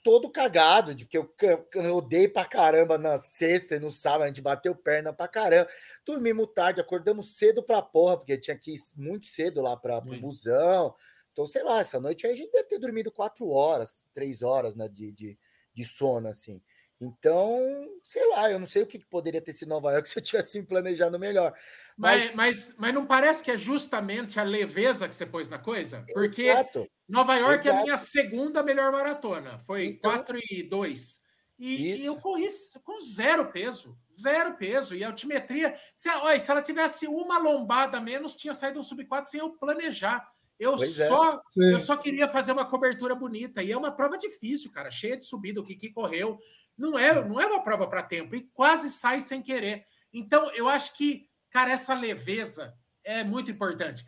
[0.04, 1.34] todo cagado, de que eu,
[1.74, 5.68] eu odeio pra caramba na sexta e no sábado, a gente bateu perna pra caramba.
[6.06, 10.20] Dormimos tarde, acordamos cedo pra porra, porque tinha que ir muito cedo lá pra, pro
[10.20, 10.94] busão.
[11.32, 14.88] Então, sei lá, essa noite a gente deve ter dormido quatro horas, três horas né,
[14.88, 15.38] de, de,
[15.72, 16.62] de sono, assim.
[17.04, 17.60] Então,
[18.02, 20.62] sei lá, eu não sei o que poderia ter sido Nova York se eu tivesse
[20.62, 21.54] planejado melhor.
[21.96, 25.58] Mas, mas, mas, mas, não parece que é justamente a leveza que você pôs na
[25.58, 26.04] coisa?
[26.12, 26.88] Porque Exato.
[27.08, 27.68] Nova York Exato.
[27.68, 29.58] é a minha segunda melhor maratona.
[29.60, 31.24] Foi então, 4 e 2.
[31.58, 32.46] E, e, eu corri
[32.82, 33.96] com zero peso.
[34.12, 34.96] Zero peso.
[34.96, 35.78] E a altimetria.
[35.94, 39.50] Se, olha, se ela tivesse uma lombada menos, tinha saído um sub 4 sem eu
[39.50, 40.28] planejar.
[40.58, 40.78] Eu é.
[40.78, 41.72] só, é.
[41.72, 43.62] eu só queria fazer uma cobertura bonita.
[43.62, 45.60] E é uma prova difícil, cara, cheia de subida.
[45.60, 46.38] O Kiki correu.
[46.76, 48.34] Não é, não é uma prova para tempo.
[48.34, 49.86] E quase sai sem querer.
[50.12, 54.04] Então, eu acho que, cara, essa leveza é muito importante.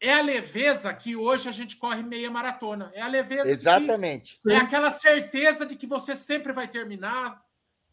[0.00, 2.90] É a leveza que hoje a gente corre meia maratona.
[2.94, 3.50] É a leveza.
[3.50, 4.38] Exatamente.
[4.48, 7.42] é aquela certeza de que você sempre vai terminar.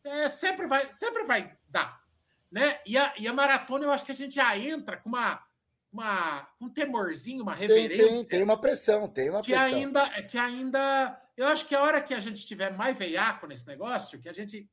[0.03, 2.01] É, sempre, vai, sempre vai dar.
[2.49, 2.79] Né?
[2.85, 5.45] E, a, e a maratona, eu acho que a gente já entra com uma
[5.91, 8.05] uma, um temorzinho, uma reverência.
[8.05, 9.77] Tem, tem, tem uma pressão, tem uma que pressão.
[9.77, 11.21] Ainda, que ainda.
[11.37, 14.33] Eu acho que a hora que a gente tiver mais veiaco nesse negócio, que a
[14.33, 14.67] gente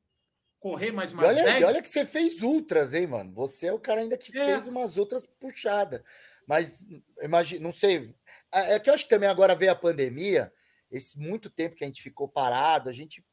[0.59, 1.63] correr mais umas olha, 10...
[1.63, 3.31] olha que você fez ultras, hein, mano?
[3.35, 4.45] Você é o cara ainda que é.
[4.45, 6.01] fez umas outras puxadas.
[6.47, 6.83] Mas,
[7.21, 8.15] imagina, não sei.
[8.51, 10.51] É, é que eu acho que também agora veio a pandemia,
[10.91, 13.23] esse muito tempo que a gente ficou parado, a gente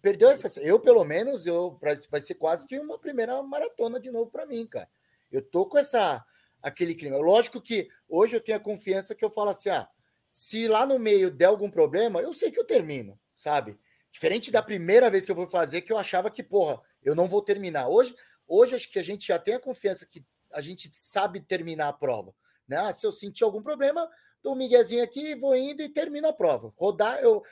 [0.00, 0.58] perdeu essa.
[0.60, 1.78] Eu, pelo menos, eu
[2.10, 4.88] vai ser quase que uma primeira maratona de novo para mim, cara.
[5.30, 6.24] Eu tô com essa
[6.62, 7.18] aquele clima.
[7.18, 9.88] Lógico que hoje eu tenho a confiança que eu falo assim: ah,
[10.28, 13.78] se lá no meio der algum problema, eu sei que eu termino, sabe?
[14.10, 17.26] Diferente da primeira vez que eu vou fazer, que eu achava que, porra, eu não
[17.26, 17.88] vou terminar.
[17.88, 18.14] Hoje,
[18.46, 21.92] hoje acho que a gente já tem a confiança que a gente sabe terminar a
[21.92, 22.34] prova.
[22.66, 22.76] Né?
[22.76, 24.08] Ah, se eu sentir algum problema,
[24.42, 26.72] dou um miguezinho aqui, vou indo e termino a prova.
[26.76, 27.42] Rodar, eu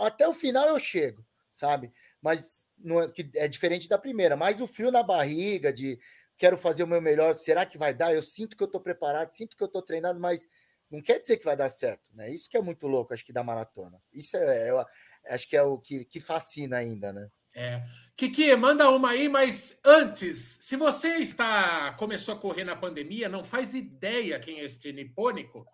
[0.00, 1.92] até o final eu chego, sabe?
[2.20, 4.36] Mas não é, que é diferente da primeira.
[4.36, 5.98] Mas o frio na barriga, de
[6.36, 8.14] quero fazer o meu melhor, será que vai dar?
[8.14, 10.48] Eu sinto que eu estou preparado, sinto que eu estou treinado, mas
[10.90, 12.30] não quer dizer que vai dar certo, né?
[12.30, 14.00] Isso que é muito louco, acho que da maratona.
[14.12, 14.84] Isso é, eu
[15.28, 17.28] acho que é o que, que fascina ainda, né?
[17.54, 17.82] É.
[18.16, 23.42] Kiki, manda uma aí, mas antes, se você está começou a correr na pandemia, não
[23.42, 25.66] faz ideia quem é este nipônico,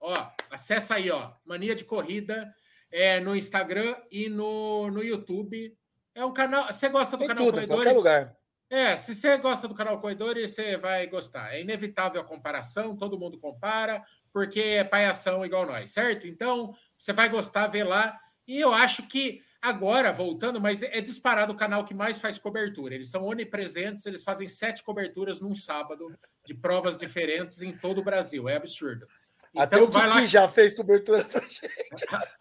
[0.00, 2.54] ó, acessa aí, ó, Mania de Corrida,
[2.90, 5.76] é, no Instagram e no, no YouTube.
[6.14, 6.66] É um canal.
[6.66, 7.84] Você gosta do Tem canal tudo, Corredores?
[7.84, 8.36] Qualquer lugar.
[8.68, 11.54] É, se você gosta do canal Corredores, você vai gostar.
[11.54, 14.02] É inevitável a comparação, todo mundo compara,
[14.36, 16.26] porque é paiação igual nós, certo?
[16.26, 18.20] Então, você vai gostar, ver lá.
[18.46, 22.94] E eu acho que agora, voltando, mas é disparado o canal que mais faz cobertura.
[22.94, 28.04] Eles são onipresentes, eles fazem sete coberturas num sábado de provas diferentes em todo o
[28.04, 28.46] Brasil.
[28.46, 29.08] É absurdo.
[29.54, 30.26] Então, até o Kiki lá...
[30.26, 31.62] já fez cobertura pra gente.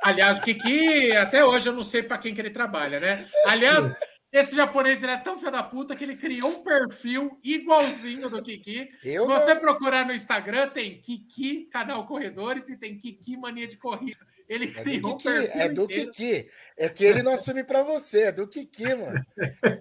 [0.03, 3.25] Aliás, o Kiki, até hoje eu não sei para quem que ele trabalha, né?
[3.45, 3.95] Aliás,
[4.37, 8.43] esse japonês ele é tão filho da puta que ele criou um perfil igualzinho do
[8.43, 8.89] Kiki.
[9.01, 9.61] Eu Se você não...
[9.61, 14.17] procurar no Instagram, tem Kiki, canal Corredores, e tem Kiki Mania de Corrida.
[14.49, 15.51] Ele é criou um perfil.
[15.53, 16.11] É do inteiro.
[16.11, 16.49] Kiki.
[16.77, 19.23] É que ele não assume para você, é do Kiki, mano.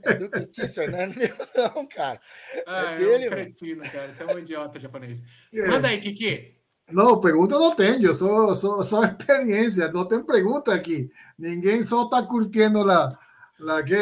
[0.04, 2.20] É do Kiki, isso não é meu, não, cara.
[2.64, 4.12] Ah, é, dele, é um cretino, cara.
[4.12, 5.20] Você é um idiota japonês.
[5.52, 5.66] É.
[5.66, 6.54] Manda aí, Kiki.
[6.92, 11.08] Não, pergunta não tem, eu só, só, só experiência, não tem pergunta aqui.
[11.36, 13.18] Ninguém só está curtindo lá
[13.58, 13.96] la que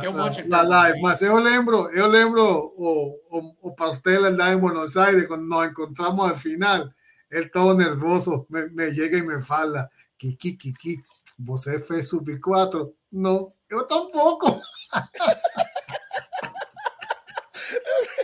[0.00, 4.36] tem um monte de la live, mas eu lembro, eu lembro o, o, o pastel
[4.36, 6.90] lá em Buenos Aires, quando nos encontramos al final,
[7.30, 10.98] ele todo nervoso, me, me llega e me fala, Kiki, Kiki,
[11.38, 12.94] você fez sub 4?
[13.12, 14.60] Não, eu tampouco.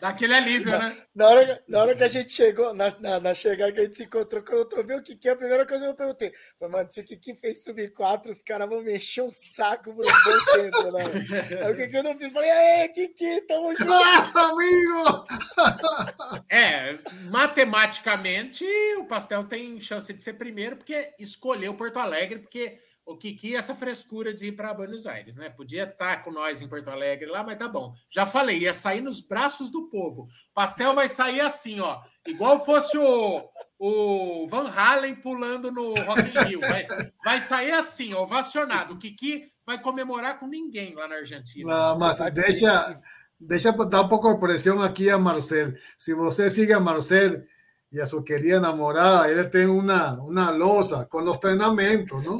[0.00, 0.96] Daquele alívio, na, né?
[1.14, 3.96] Na hora, na hora que a gente chegou, na, na, na chegada que a gente
[3.96, 6.88] se encontrou, que eu ouvi o Kiki, a primeira coisa que eu perguntei foi, mano,
[6.90, 10.52] se o Kiki fez subir quatro, os caras vão mexer o saco por um bom
[10.54, 11.04] tempo, né?
[11.64, 13.92] Aí o Kiki eu não fiz, falei, aê, Kiki, tamo junto.
[13.92, 15.26] Ah, amigo!
[16.50, 16.98] É,
[17.30, 18.64] matematicamente,
[18.98, 22.78] o Pastel tem chance de ser primeiro, porque escolheu Porto Alegre, porque
[23.08, 25.48] o Kiki essa frescura de ir para Buenos Aires, né?
[25.48, 27.94] Podia estar com nós em Porto Alegre lá, mas tá bom.
[28.10, 30.28] Já falei, ia sair nos braços do povo.
[30.54, 36.48] Pastel vai sair assim, ó, igual fosse o, o Van Halen pulando no Rock in
[36.48, 36.60] Rio.
[36.60, 36.86] Vai,
[37.24, 38.92] vai sair assim, ovacionado.
[38.92, 41.66] O Kiki vai comemorar com ninguém lá na Argentina.
[41.66, 43.00] Não, mas deixa,
[43.40, 45.72] deixa dar um pouco de pressão aqui a Marcel.
[45.96, 47.42] Se você sigue a Marcel
[47.90, 52.38] e a sua querida namorada, ele tem uma, uma lousa com os treinamentos, não?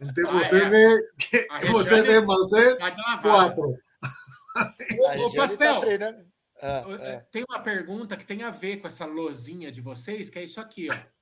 [0.00, 0.68] Então ah, você é.
[0.68, 1.08] vê
[1.70, 2.76] você vê Marcel
[3.22, 3.78] quatro.
[5.18, 6.14] Ô, Pastel, tá
[6.62, 7.16] ah, é.
[7.30, 10.60] tem uma pergunta que tem a ver com essa lozinha de vocês, que é isso
[10.60, 11.16] aqui, ó.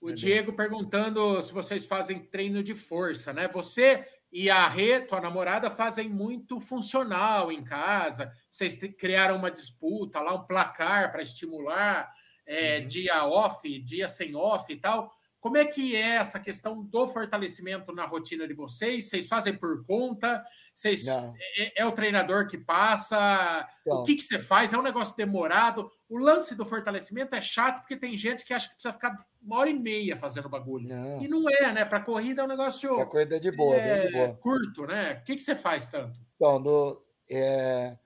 [0.00, 3.48] O Diego perguntando se vocês fazem treino de força, né?
[3.48, 8.32] Você e a Rê, tua namorada, fazem muito funcional em casa.
[8.50, 12.12] Vocês criaram uma disputa lá, um placar para estimular,
[12.46, 12.86] é, uhum.
[12.86, 15.12] dia off, dia sem off e tal.
[15.40, 19.08] Como é que é essa questão do fortalecimento na rotina de vocês?
[19.08, 20.44] Vocês fazem por conta?
[20.74, 23.68] Vocês, é, é, o treinador que passa?
[23.86, 23.98] Não.
[23.98, 24.72] O que, que você faz?
[24.72, 25.90] É um negócio demorado?
[26.08, 29.58] O lance do fortalecimento é chato porque tem gente que acha que precisa ficar uma
[29.58, 30.88] hora e meia fazendo bagulho.
[30.88, 31.22] Não.
[31.22, 31.84] E não é, né?
[31.84, 32.96] Para corrida é um negócio.
[32.96, 34.34] Para corrida é de boa, é, de boa.
[34.34, 35.20] curto, né?
[35.20, 36.18] O que, que você faz tanto?
[36.34, 37.96] Então, no, é,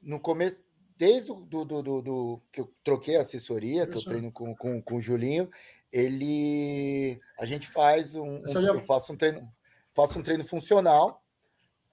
[0.00, 0.64] no começo,
[0.96, 4.82] desde do, do, do, do, que eu troquei a assessoria, que eu treino com, com,
[4.82, 5.48] com o Julinho,
[5.92, 9.52] ele a gente faz um, um eu faço um treino
[9.92, 11.22] faço um treino funcional.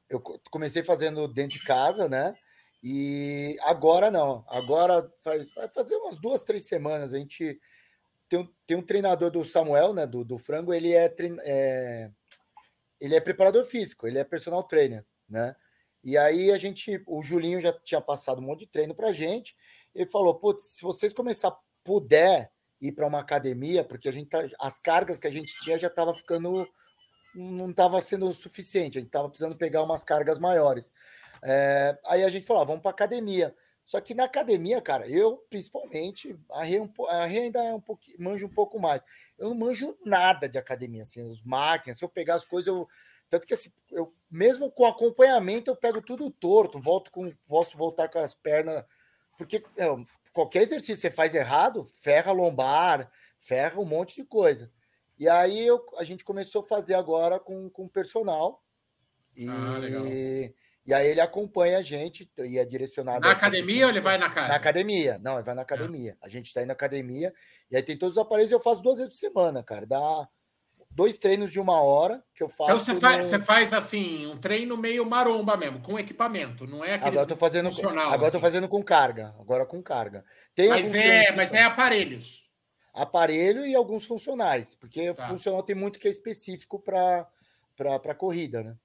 [0.09, 2.35] Eu comecei fazendo dentro de casa né?
[2.81, 4.45] E agora não.
[4.47, 7.13] Agora faz vai fazer umas duas três semanas.
[7.13, 7.59] A gente
[8.29, 10.07] tem um, tem um treinador do Samuel né?
[10.07, 10.73] Do, do frango.
[10.73, 12.11] Ele é, é
[13.01, 14.07] ele é preparador físico.
[14.07, 15.55] Ele é personal trainer né?
[16.03, 19.55] E aí a gente o Julinho já tinha passado um monte de treino para gente.
[19.93, 24.39] Ele falou putz se vocês começar puder ir para uma academia, porque a gente tá,
[24.59, 26.67] as cargas que a gente tinha já estava ficando
[27.35, 30.91] não estava sendo suficiente, a gente estava precisando pegar umas cargas maiores.
[31.43, 33.55] É, aí a gente falou, ah, vamos para academia.
[33.85, 38.17] Só que na academia, cara, eu principalmente, a Rê, a Rê ainda é um pouquinho,
[38.19, 39.03] manjo um pouco mais.
[39.37, 42.87] Eu não manjo nada de academia, assim, as máquinas, se eu pegar as coisas, eu.
[43.29, 48.09] Tanto que assim, eu, mesmo com acompanhamento, eu pego tudo torto, volto com, posso voltar
[48.09, 48.83] com as pernas,
[49.37, 49.63] porque
[50.33, 54.71] qualquer exercício que você faz errado, ferra lombar, ferra um monte de coisa.
[55.17, 58.63] E aí eu, a gente começou a fazer agora com, com personal.
[59.35, 60.05] E, ah, legal.
[60.05, 63.21] e aí ele acompanha a gente e é direcionado.
[63.21, 64.47] Na academia ou ele vai na casa?
[64.47, 65.19] Na academia.
[65.19, 66.17] Não, ele vai na academia.
[66.21, 66.27] Ah.
[66.27, 67.33] A gente está indo na academia.
[67.69, 69.85] E aí tem todos os aparelhos eu faço duas vezes por semana, cara.
[69.85, 70.27] Dá
[70.89, 72.71] dois treinos de uma hora que eu faço.
[72.71, 73.23] Então você faz, no...
[73.23, 77.35] você faz assim, um treino meio maromba mesmo, com equipamento, não é aquele agora tô
[77.35, 78.31] fazendo Agora assim.
[78.31, 80.25] tô fazendo com carga, agora com carga.
[80.55, 82.49] Tem mas é, mas é aparelhos.
[82.93, 85.27] Aparelho e alguns funcionais, porque tá.
[85.27, 87.27] funcional tem muito que é específico para
[87.77, 88.75] para corrida, né?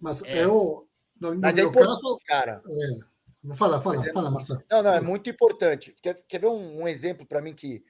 [0.00, 0.44] Mas é.
[0.44, 0.86] eu
[1.20, 2.62] no, mas no é importante, caso, cara.
[2.68, 4.62] É, fala, fala, é, fala, Marcelo.
[4.70, 5.96] Não, não, é muito importante.
[6.00, 7.84] Quer, quer ver um, um exemplo para mim que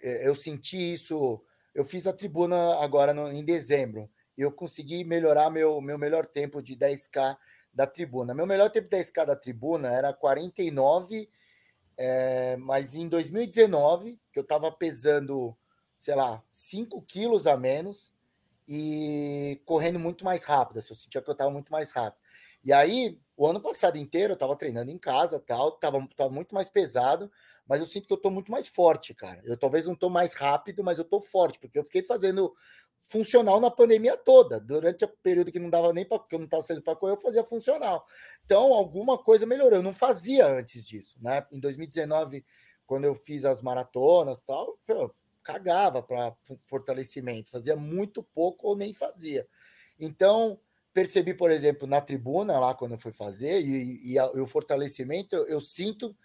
[0.00, 1.42] é, eu senti isso
[1.76, 4.08] eu fiz a tribuna agora no, em dezembro.
[4.36, 7.36] Eu consegui melhorar meu, meu melhor tempo de 10K
[7.72, 8.32] da tribuna.
[8.32, 11.28] Meu melhor tempo de 10K da tribuna era 49,
[11.98, 15.54] é, mas em 2019, que eu estava pesando,
[15.98, 18.10] sei lá, 5 quilos a menos
[18.66, 20.78] e correndo muito mais rápido.
[20.78, 22.22] Assim, eu sentia que eu estava muito mais rápido.
[22.64, 26.54] E aí, o ano passado inteiro, eu estava treinando em casa, tal, tava, tava muito
[26.54, 27.30] mais pesado,
[27.68, 29.40] mas eu sinto que eu tô muito mais forte, cara.
[29.44, 32.54] Eu talvez não tô mais rápido, mas eu tô forte, porque eu fiquei fazendo
[33.00, 34.60] funcional na pandemia toda.
[34.60, 37.12] Durante o período que não dava nem para que eu não estava saindo para correr,
[37.12, 38.06] eu fazia funcional.
[38.44, 39.78] Então, alguma coisa melhorou.
[39.78, 41.46] Eu não fazia antes disso, né?
[41.50, 42.44] Em 2019,
[42.86, 46.34] quando eu fiz as maratonas, tal, eu cagava para
[46.66, 49.46] fortalecimento, fazia muito pouco ou nem fazia.
[49.98, 50.58] Então,
[50.92, 55.36] percebi, por exemplo, na tribuna lá quando eu fui fazer e, e, e o fortalecimento,
[55.36, 56.16] eu, eu sinto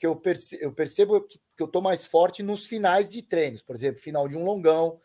[0.00, 3.76] que eu, perce, eu percebo que, eu estou mais forte nos finais de treinos, por
[3.76, 4.98] exemplo, final de um longão,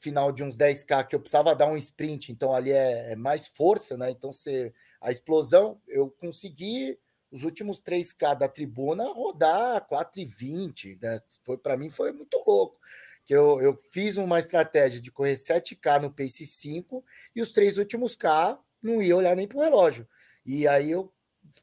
[0.00, 3.46] final de uns 10K que eu precisava dar um sprint, então ali é, é mais
[3.46, 4.10] força, né?
[4.10, 6.98] Então você, a explosão, eu consegui
[7.30, 11.20] os últimos 3K da tribuna rodar 4,20, né?
[11.44, 12.80] Foi para mim foi muito louco.
[13.24, 17.04] Que eu, eu fiz uma estratégia de correr 7K no pace 5
[17.36, 20.08] e os três últimos K não ia olhar nem para o relógio.
[20.44, 21.12] E aí eu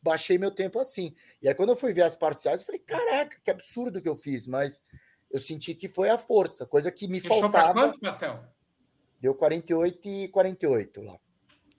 [0.02, 1.16] baixei meu tempo assim.
[1.42, 4.16] E aí, quando eu fui ver as parciais, eu falei, caraca, que absurdo que eu
[4.16, 4.82] fiz, mas
[5.32, 7.74] eu senti que foi a força, coisa que me Fechou faltava.
[7.74, 8.44] quanto, Pastel?
[9.20, 11.20] Deu 48 e 48 lá.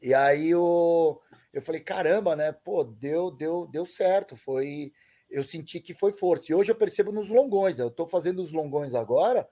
[0.02, 1.20] E aí eu,
[1.52, 2.52] eu falei, caramba, né?
[2.52, 4.36] Pô, deu, deu, deu certo.
[4.36, 4.92] Foi.
[5.28, 6.50] Eu senti que foi força.
[6.50, 7.78] E hoje eu percebo nos longões.
[7.78, 9.48] Eu estou fazendo os longões agora.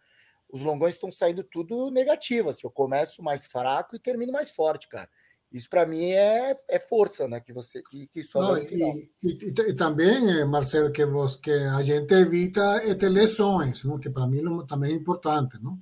[0.51, 2.49] Os longões estão saindo tudo negativo.
[2.49, 5.09] Assim, eu começo mais fraco e termino mais forte, cara.
[5.51, 7.41] Isso para mim é, é força, né?
[7.41, 11.51] Que você que, que só Não, e, e, e, também, eh, Marcelo, que, você, que
[11.51, 13.99] a gente evita é ter lesões, não?
[13.99, 15.59] que para mim também é importante.
[15.63, 15.79] Não?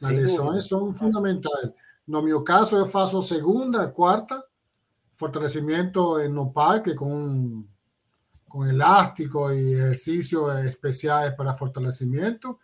[0.00, 0.62] As Sem lesões dúvida.
[0.62, 1.70] são fundamentais.
[2.06, 4.42] No meu caso, eu faço segunda, quarta,
[5.12, 7.62] fortalecimento no parque com,
[8.48, 12.58] com elástico e exercícios especiais para fortalecimento.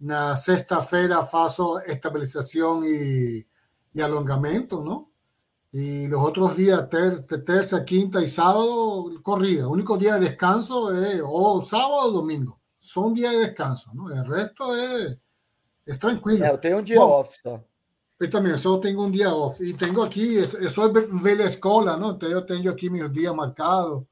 [0.00, 3.44] Na sexta-feira faço estabilização e,
[3.92, 5.08] e alongamento, não?
[5.70, 9.62] Y los otros días, ter, terça, quinta y sábado, corrida.
[9.62, 12.58] El único día de descanso es o sábado o domingo.
[12.78, 14.10] Son días de descanso, ¿no?
[14.10, 15.18] El resto es,
[15.84, 16.44] es tranquilo.
[16.44, 17.62] É, eu tenho um dia Bom, off só.
[18.18, 19.62] Eu também, só tenho um dia off.
[19.62, 22.12] E tenho aqui, eu sou velha escola, não?
[22.12, 24.02] Então eu tenho aqui meus dias marcados.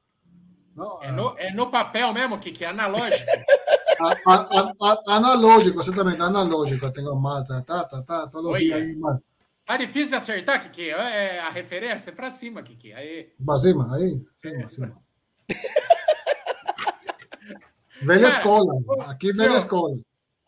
[0.75, 3.25] Não, é, no, é no papel mesmo, que, que é analógico.
[3.99, 6.91] a, a, a, analógico, exatamente, analógico.
[6.91, 9.21] Tenho mata, tá, tá, tá, todos os dias aí, mano.
[9.67, 10.89] Tá difícil de acertar, Kiki?
[10.89, 12.93] É a referência é para cima, Kiki.
[12.93, 13.33] Aí.
[13.45, 14.25] Pra cima, aí.
[14.37, 14.65] Sim, é.
[18.01, 18.71] velha cara, escola.
[19.09, 19.91] Aqui, velha meu, escola.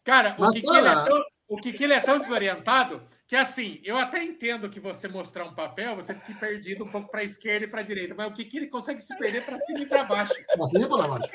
[0.05, 4.69] Cara, o Kiki, é tão, o Kiki é tão desorientado que, assim, eu até entendo
[4.69, 7.81] que você mostrar um papel, você fique perdido um pouco para a esquerda e para
[7.81, 10.33] a direita, mas o Kiki ele consegue se perder para cima e para baixo.
[10.47, 11.29] Para cima e para baixo.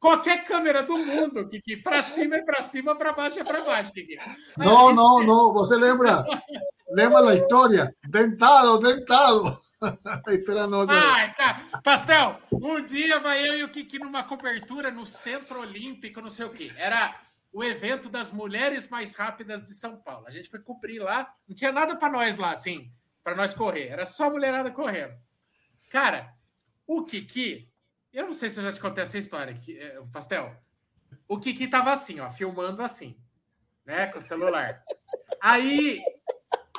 [0.00, 1.76] Qualquer câmera do mundo, Kiki.
[1.76, 4.16] Para cima é para cima, para baixo é para baixo, Kiki.
[4.56, 5.52] Não, não, não.
[5.52, 6.24] Você lembra?
[6.90, 7.94] Lembra a história?
[8.08, 9.68] Dentado, dentado.
[10.26, 10.92] A história nossa.
[10.92, 11.80] Ai, tá.
[11.84, 16.46] Pastel, um dia vai eu e o Kiki numa cobertura no Centro Olímpico, não sei
[16.46, 16.72] o quê.
[16.76, 17.14] Era
[17.52, 20.26] o evento das mulheres mais rápidas de São Paulo.
[20.26, 21.32] A gente foi cobrir lá.
[21.46, 23.86] Não tinha nada para nós lá, assim, para nós correr.
[23.86, 25.14] Era só mulherada correndo.
[25.92, 26.34] Cara,
[26.84, 27.70] o Kiki
[28.12, 30.54] eu não sei se eu já te contei essa história, que, é, Pastel.
[31.26, 33.16] O Kiki tava assim, ó, filmando assim,
[33.84, 34.82] né, com o celular.
[35.40, 36.02] Aí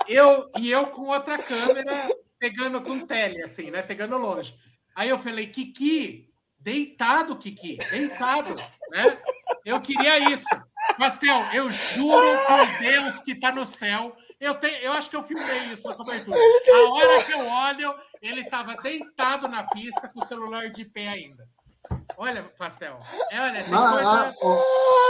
[0.09, 4.55] eu e eu com outra câmera pegando com tele, assim, né, pegando longe.
[4.95, 8.53] Aí eu falei, Kiki, deitado, Kiki, deitado,
[8.91, 9.17] né?
[9.65, 10.49] Eu queria isso.
[10.97, 15.23] Pastel, eu juro por Deus que tá no céu eu, tenho, eu acho que eu
[15.23, 16.37] filmei isso na cobertura.
[16.37, 21.09] A hora que eu olho, ele estava deitado na pista com o celular de pé
[21.09, 21.45] ainda.
[22.15, 22.99] Olha, pastel.
[23.31, 24.09] É, olha, tem ah, coisa...
[24.09, 24.63] ah, o,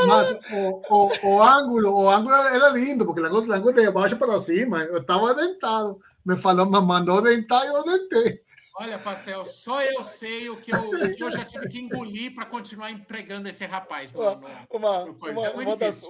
[0.07, 4.39] mas o, o, o, ângulo, o ângulo era lindo, porque o ângulo de baixo para
[4.39, 5.99] cima, eu estava dentado.
[6.25, 8.41] Me falou, me mandou dentar e eu dentei.
[8.75, 12.33] Olha, Pastel, só eu sei o que eu, o que eu já tive que engolir
[12.33, 14.13] para continuar empregando esse rapaz.
[14.13, 16.03] No, no, uma, no uma, é uma, das,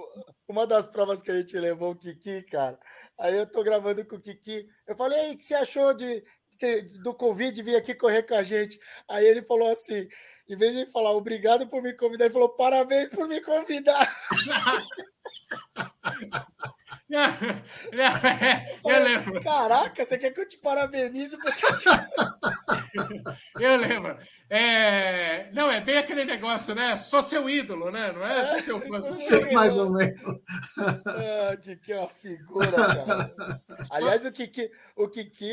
[0.46, 2.78] uma, das, provas que a gente levou o Kiki, cara,
[3.18, 4.66] Aí eu tô gravando com o Kiki.
[4.86, 6.24] Eu falei, aí, o que você achou de,
[6.58, 8.78] de, do convite vir aqui correr com a gente?
[9.08, 10.08] Aí ele falou assim:
[10.50, 14.12] em vez de falar obrigado por me convidar, ele falou parabéns por me convidar.
[18.84, 19.42] eu lembro.
[19.42, 21.36] Caraca, você quer que eu te parabenize?
[23.58, 24.16] eu lembro.
[24.48, 25.50] É...
[25.52, 26.96] Não, é bem aquele negócio, né?
[26.96, 28.12] Sou seu ídolo, né?
[28.12, 28.46] Não é?
[28.46, 29.02] Sou seu fã.
[29.02, 30.40] Sou seu Mais ou menos.
[30.78, 33.34] Ah, Kiki é uma figura, cara.
[33.90, 35.52] Aliás, o Kiki, o Kiki,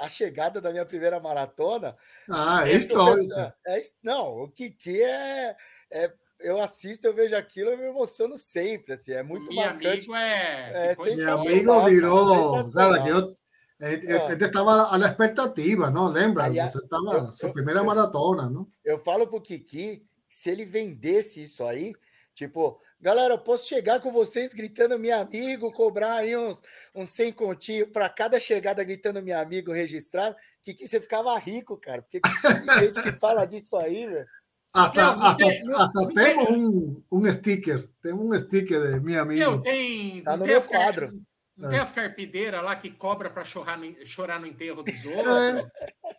[0.00, 1.96] a chegada da minha primeira maratona.
[2.30, 3.54] Ah, é história.
[3.66, 5.56] É, não, o Kiki é,
[5.90, 6.12] é
[6.42, 10.10] eu assisto, eu vejo aquilo, eu me emociono sempre, assim, é muito Meu marcante.
[10.10, 13.36] Amigo é, é Meu amigo virou, cara, que eu
[13.80, 16.08] Ele estava na expectativa, não?
[16.08, 16.48] Lembra?
[16.48, 18.66] Você estava sua primeira eu, maratona, não?
[18.84, 21.94] Eu falo pro Kiki, se ele vendesse isso aí,
[22.34, 26.62] tipo, galera, eu posso chegar com vocês gritando meu amigo, cobrar aí uns,
[26.94, 32.02] uns 100 continhos para cada chegada gritando meu amigo registrado, Kiki, você ficava rico, cara,
[32.02, 34.26] porque tem gente que fala disso aí, velho.
[34.74, 39.22] Hasta, não, hasta, tem, hasta não, temos um, um sticker, temos um sticker de meu
[39.22, 39.42] amigo.
[39.42, 41.10] Eu tenho, tá no meu quadro.
[41.56, 45.70] Não tem as carpideiras lá que cobra para chorar, no, chorar no enterro dos outros.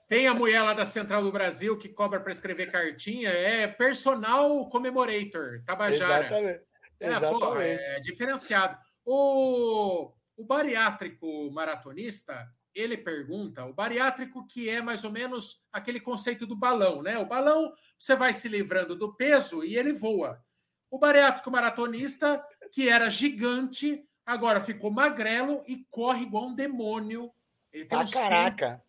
[0.08, 3.30] tem a mulher lá da Central do Brasil que cobra para escrever cartinha.
[3.30, 6.28] É personal commemorator, Tabajara.
[6.28, 6.62] Exatamente.
[7.00, 7.40] É, Exatamente.
[7.40, 8.78] Pô, é diferenciado.
[9.04, 16.46] O, o bariátrico maratonista, ele pergunta, o bariátrico que é mais ou menos aquele conceito
[16.46, 17.18] do balão, né?
[17.18, 20.44] O balão, você vai se livrando do peso e ele voa.
[20.90, 27.32] O bariátrico maratonista, que era gigante, Agora ficou magrelo e corre igual um demônio.
[27.72, 28.84] Ele tem ah, caraca!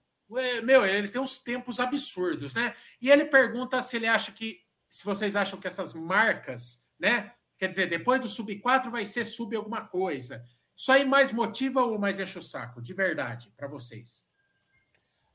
[0.62, 2.74] Meu, ele tem uns tempos absurdos, né?
[3.00, 7.32] E ele pergunta se ele acha que, se vocês acham que essas marcas, né?
[7.58, 10.44] Quer dizer, depois do sub 4 vai ser sub alguma coisa.
[10.76, 12.82] Isso aí mais motiva ou mais enche o saco?
[12.82, 14.28] De verdade, para vocês.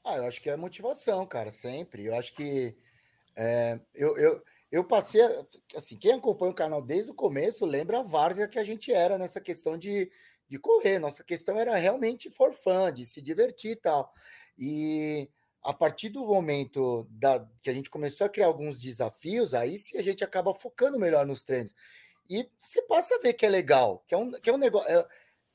[0.04, 2.06] Ah, eu acho que é motivação, cara, sempre.
[2.06, 2.76] Eu acho que
[3.36, 5.22] é, eu, eu, eu passei,
[5.76, 9.18] assim, quem acompanha o canal desde o começo lembra a várzea que a gente era
[9.18, 10.12] nessa questão de,
[10.48, 11.00] de correr.
[11.00, 14.14] Nossa questão era realmente for fun, de se divertir e tal.
[14.58, 15.30] E
[15.64, 19.98] a partir do momento da, que a gente começou a criar alguns desafios, aí sim
[19.98, 21.74] a gente acaba focando melhor nos treinos.
[22.30, 24.90] E você passa a ver que é legal, que é um, que é um negócio.
[24.90, 25.08] É,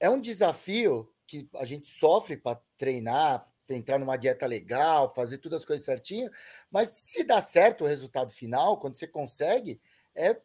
[0.04, 5.62] é um desafio que a gente sofre para treinar, entrar numa dieta legal, fazer todas
[5.62, 6.30] as coisas certinho,
[6.70, 9.80] mas se dá certo o resultado final, quando você consegue,
[10.14, 10.36] é,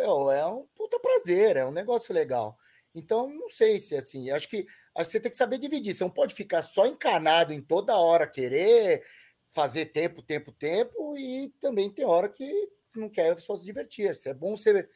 [0.00, 2.58] é um puta prazer, é um negócio legal.
[2.92, 5.94] Então, não sei se assim, acho que você tem que saber dividir.
[5.94, 9.04] Você não pode ficar só encanado em toda hora querer
[9.46, 14.10] fazer tempo, tempo, tempo, e também tem hora que você não quer só se divertir.
[14.26, 14.88] É bom você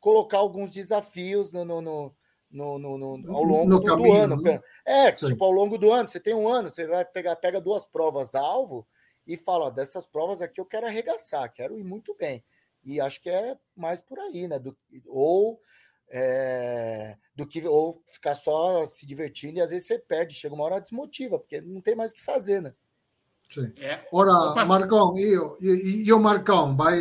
[0.00, 2.16] colocar alguns desafios no, no, no,
[2.50, 4.42] no, no, no ao longo do, caminho, do, ano.
[4.42, 4.60] Né?
[4.84, 5.28] É, Sim.
[5.28, 8.34] tipo, ao longo do ano, você tem um ano, você vai pegar, pega duas provas
[8.34, 8.86] alvo
[9.26, 12.42] e fala, ó, dessas provas aqui eu quero arregaçar, quero ir muito bem.
[12.82, 14.58] E acho que é mais por aí, né?
[14.58, 14.76] Do,
[15.06, 15.60] ou
[16.08, 20.64] é, do que ou ficar só se divertindo e às vezes você perde, chega uma
[20.64, 22.74] hora desmotiva, porque não tem mais o que fazer, né?
[23.48, 23.72] Sim.
[23.78, 24.04] É.
[24.12, 26.96] Ora, Marcão, e, e, e o Marcão vai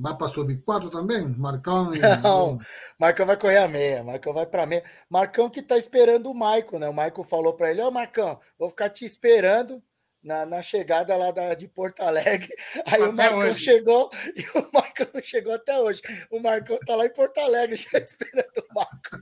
[0.00, 1.28] Vai para sub-4 também?
[1.36, 1.98] Marcão e...
[2.22, 2.58] Não,
[2.98, 4.02] Marcão vai correr a meia.
[4.02, 4.82] Marcão vai para meia.
[5.08, 6.88] Marcão que tá esperando o Maicon, né?
[6.88, 9.82] O Maicon falou para ele: Ó, oh, Marcão, vou ficar te esperando
[10.22, 12.48] na, na chegada lá da, de Porto Alegre.
[12.86, 13.60] Aí até o Marcão hoje.
[13.60, 16.00] chegou e o Marcão não chegou até hoje.
[16.30, 19.20] O Marcão tá lá em Porto Alegre já esperando o Marcão.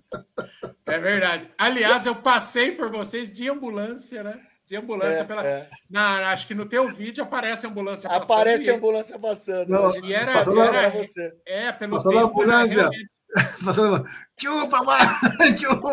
[0.87, 1.51] É verdade.
[1.59, 4.41] Aliás, eu passei por vocês de ambulância, né?
[4.69, 5.47] De ambulância é, pela.
[5.47, 5.71] É.
[5.91, 8.25] Na, acho que no teu vídeo aparece a ambulância passando.
[8.25, 9.69] Aparece a ambulância passando.
[9.71, 11.35] Não, e era, passou era, você.
[11.47, 12.81] É, pelo passou tempo, ambulância.
[12.83, 13.19] Realmente...
[13.63, 14.05] Passando,
[14.41, 14.79] chupa,
[15.59, 15.93] chupa.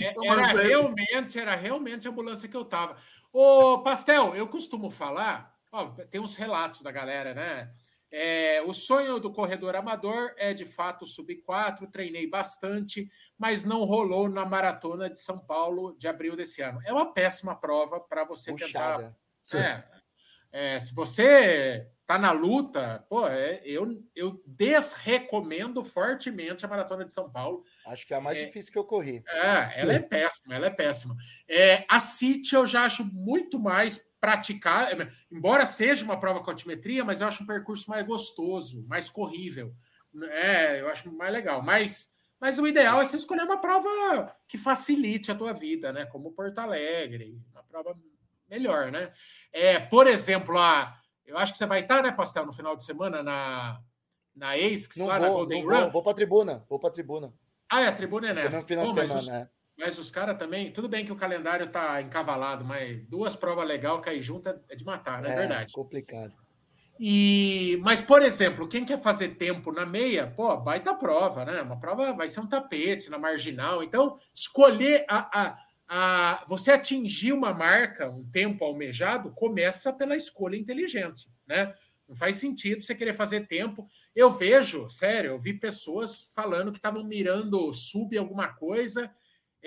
[0.00, 2.96] É, era, realmente, era realmente a ambulância que eu tava.
[3.32, 7.70] Ô, Pastel, eu costumo falar, ó, tem uns relatos da galera, né?
[8.10, 13.84] É, o sonho do corredor amador é de fato sub 4, treinei bastante, mas não
[13.84, 16.80] rolou na maratona de São Paulo de abril desse ano.
[16.84, 19.14] É uma péssima prova para você Puxada.
[19.44, 19.98] tentar.
[20.52, 27.04] É, é, se você tá na luta, pô, é, eu, eu desrecomendo fortemente a maratona
[27.04, 27.62] de São Paulo.
[27.86, 29.22] Acho que é a mais é, difícil que eu corri.
[29.28, 31.14] É, ela é péssima, ela é péssima.
[31.46, 34.90] É, a City eu já acho muito mais praticar,
[35.30, 39.74] embora seja uma prova com altimetria, mas eu acho um percurso mais gostoso, mais corrível.
[40.30, 41.62] É, eu acho mais legal.
[41.62, 46.06] Mas, mas o ideal é você escolher uma prova que facilite a tua vida, né?
[46.06, 47.96] Como Porto Alegre, uma prova
[48.48, 49.12] melhor, né?
[49.52, 52.84] É, por exemplo, a, eu acho que você vai estar, né, Pastel, no final de
[52.84, 53.80] semana na,
[54.34, 55.80] na ASICS, lá vou, na Golden Run?
[55.82, 57.34] Vou, vou para a tribuna, vou para a tribuna.
[57.70, 58.60] Ah, é, a tribuna é nessa.
[58.60, 59.50] No final Pô, de semana, né?
[59.78, 64.00] Mas os caras também, tudo bem que o calendário tá encavalado, mas duas provas legal
[64.00, 65.72] cair junto é de matar, não é, é verdade?
[65.72, 66.34] complicado.
[66.98, 71.62] E, mas, por exemplo, quem quer fazer tempo na meia, pô, baita prova, né?
[71.62, 73.84] Uma prova vai ser um tapete na marginal.
[73.84, 80.56] Então, escolher a, a, a você atingir uma marca, um tempo almejado, começa pela escolha
[80.56, 81.72] inteligente, né?
[82.08, 83.86] Não faz sentido você querer fazer tempo.
[84.12, 89.08] Eu vejo, sério, eu vi pessoas falando que estavam mirando sub alguma coisa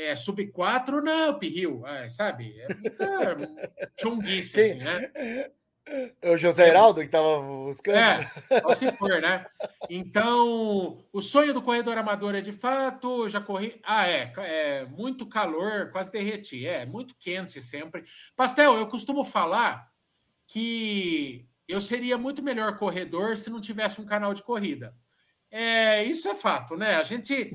[0.01, 2.55] é, sub 4 na uphill, sabe?
[2.59, 5.11] É muita chonguice, assim, né?
[6.21, 7.97] É o José Heraldo que estava buscando?
[7.97, 8.31] É,
[8.61, 9.45] só se for, né?
[9.89, 13.79] Então, o sonho do corredor amador é de fato, já corri.
[13.83, 16.65] Ah, é, é muito calor, quase derreti.
[16.65, 18.03] É, muito quente sempre.
[18.35, 19.91] Pastel, eu costumo falar
[20.47, 24.95] que eu seria muito melhor corredor se não tivesse um canal de corrida.
[25.51, 26.95] É, isso é fato, né?
[26.95, 27.51] A gente,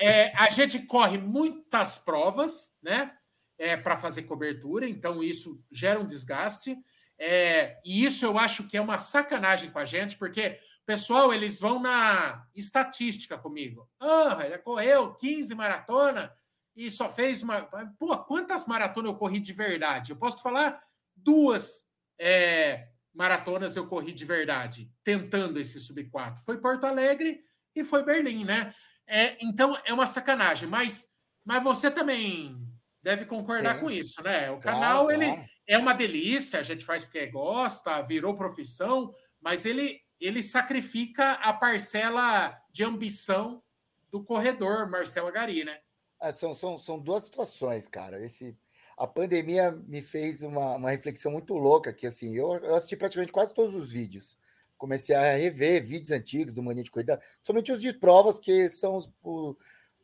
[0.00, 3.12] é, a gente corre muitas provas, né?
[3.58, 6.76] É, para fazer cobertura, então isso gera um desgaste.
[7.18, 11.58] É, e isso eu acho que é uma sacanagem com a gente, porque pessoal, eles
[11.58, 13.88] vão na estatística comigo.
[14.00, 16.32] Ah, ele correu 15 maratona
[16.74, 17.62] e só fez uma.
[17.98, 20.12] Pô, quantas maratonas eu corri de verdade?
[20.12, 20.80] Eu posso falar
[21.14, 21.86] duas
[22.18, 26.44] é, maratonas eu corri de verdade, tentando esse sub 4.
[26.44, 27.40] Foi Porto Alegre
[27.74, 28.74] e foi Berlim, né?
[29.06, 31.08] É, então é uma sacanagem, mas,
[31.44, 32.56] mas você também
[33.02, 34.50] deve concordar com isso, né?
[34.50, 39.64] O canal claro, ele é uma delícia, a gente faz porque gosta, virou profissão, mas
[39.64, 43.62] ele ele sacrifica a parcela de ambição
[44.10, 45.78] do corredor Marcelo Gari, né?
[46.20, 48.24] É, são, são, são duas situações, cara.
[48.24, 48.56] Esse
[48.96, 53.32] a pandemia me fez uma, uma reflexão muito louca, que assim, eu, eu assisti praticamente
[53.32, 54.38] quase todos os vídeos.
[54.78, 58.96] Comecei a rever vídeos antigos do Mania de Corrida, somente os de provas, que são
[58.96, 59.10] os.
[59.22, 59.56] O,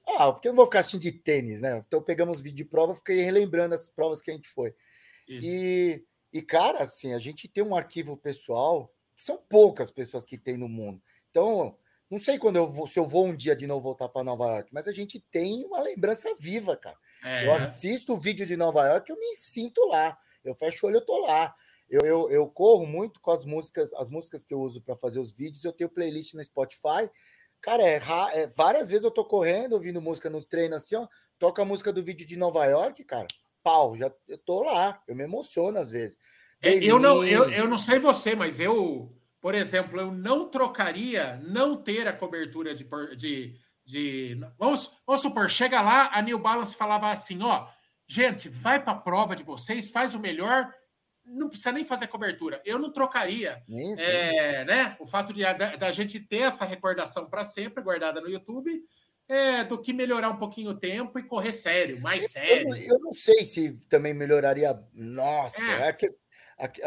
[0.07, 1.83] ah, porque eu não vou ficar assistindo de tênis, né?
[1.87, 4.75] Então pegamos vídeo de prova, fiquei relembrando as provas que a gente foi.
[5.29, 10.37] E, e, cara, assim, a gente tem um arquivo pessoal que são poucas pessoas que
[10.37, 11.01] tem no mundo.
[11.31, 11.77] Então,
[12.11, 14.45] não sei quando eu vou, se eu vou um dia de novo voltar para Nova
[14.47, 16.99] York, mas a gente tem uma lembrança viva, cara.
[17.23, 17.47] É.
[17.47, 20.19] Eu assisto o vídeo de Nova York, eu me sinto lá.
[20.45, 21.55] Eu fecho o olho, eu tô lá.
[21.89, 25.21] Eu, eu, eu corro muito com as músicas, as músicas que eu uso para fazer
[25.21, 25.65] os vídeos.
[25.65, 27.09] Eu tenho playlist no Spotify.
[27.61, 28.01] Cara, é,
[28.35, 31.07] é, várias vezes eu tô correndo, ouvindo música no treino assim, ó.
[31.39, 33.27] Toca a música do vídeo de Nova York, cara.
[33.63, 35.01] Pau, já eu tô lá.
[35.07, 36.19] Eu me emociono às vezes.
[36.61, 39.13] É, eu, não, eu, eu não sei você, mas eu
[39.43, 42.87] por exemplo, eu não trocaria não ter a cobertura de.
[43.17, 43.59] de,
[43.93, 47.69] de vamos, vamos supor, chega lá, a New Balance falava assim: ó,
[48.07, 50.73] gente, vai para a prova de vocês, faz o melhor,
[51.25, 52.61] não precisa nem fazer cobertura.
[52.65, 53.63] Eu não trocaria
[53.99, 58.31] é, né, o fato de da, da gente ter essa recordação para sempre guardada no
[58.31, 58.83] YouTube.
[59.29, 62.75] É, do que melhorar um pouquinho o tempo e correr sério, mais sério.
[62.75, 64.79] Eu, eu não sei se também melhoraria.
[64.93, 65.89] Nossa, é.
[65.89, 66.07] É que,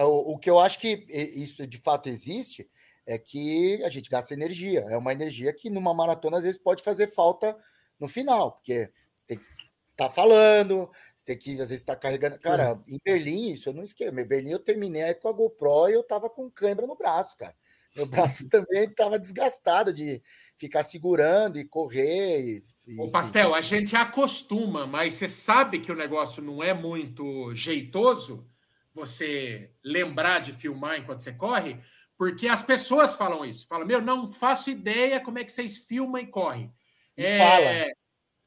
[0.04, 2.70] o que eu acho que isso de fato existe
[3.06, 4.86] é que a gente gasta energia.
[4.90, 7.56] É uma energia que numa maratona às vezes pode fazer falta
[8.00, 11.96] no final, porque você tem que estar tá falando, você tem que às vezes estar
[11.96, 12.40] tá carregando.
[12.40, 14.18] Cara, em Berlim, isso eu não esqueço.
[14.18, 17.38] Em Berlim eu terminei aí com a GoPro e eu tava com câimbra no braço,
[17.38, 17.56] cara.
[17.96, 20.22] Meu braço também estava desgastado de
[20.58, 22.62] ficar segurando e correr.
[22.88, 27.54] E, o pastel, a gente acostuma, mas você sabe que o negócio não é muito
[27.56, 28.48] jeitoso
[28.94, 31.78] você lembrar de filmar enquanto você corre,
[32.18, 33.68] porque as pessoas falam isso.
[33.68, 36.74] Falam, meu, não faço ideia como é que vocês filmam e correm.
[37.18, 37.96] E é, fala.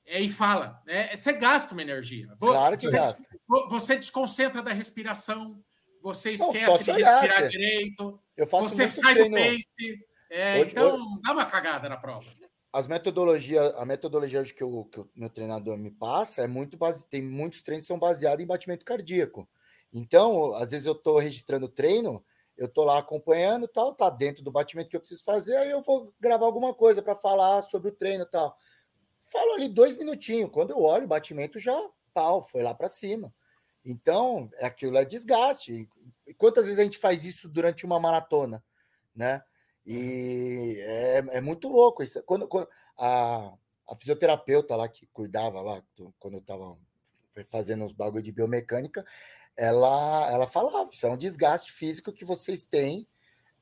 [0.07, 0.83] É, e fala.
[0.87, 2.29] É, você gasta uma energia.
[2.39, 3.23] Claro que você, gasta.
[3.69, 5.63] Você desconcentra da respiração,
[6.03, 9.31] você esquece de respirar direito, você sai treino.
[9.31, 10.09] do pace.
[10.31, 11.23] É, hoje, então, hoje...
[11.23, 12.27] dá uma cagada na prova.
[12.73, 17.09] As metodologias, a metodologia que o, que o meu treinador me passa é muito base,
[17.09, 19.49] tem muitos treinos que são baseados em batimento cardíaco.
[19.93, 22.23] Então, às vezes eu estou registrando treino,
[22.59, 25.81] eu estou lá acompanhando tal, tá dentro do batimento que eu preciso fazer, aí eu
[25.81, 28.59] vou gravar alguma coisa para falar sobre o treino tal.
[29.21, 31.79] Falo ali dois minutinhos, quando eu olho o batimento já,
[32.13, 33.33] pau, foi lá para cima.
[33.85, 35.89] Então, aquilo é desgaste.
[36.27, 38.63] E quantas vezes a gente faz isso durante uma maratona,
[39.15, 39.43] né?
[39.87, 42.23] E é, é muito louco isso.
[42.25, 43.55] Quando, quando a,
[43.89, 45.83] a fisioterapeuta lá que cuidava lá,
[46.19, 46.77] quando eu estava
[47.49, 49.07] fazendo os bagulho de biomecânica,
[49.59, 53.07] ela, ela falava, isso é um desgaste físico que vocês têm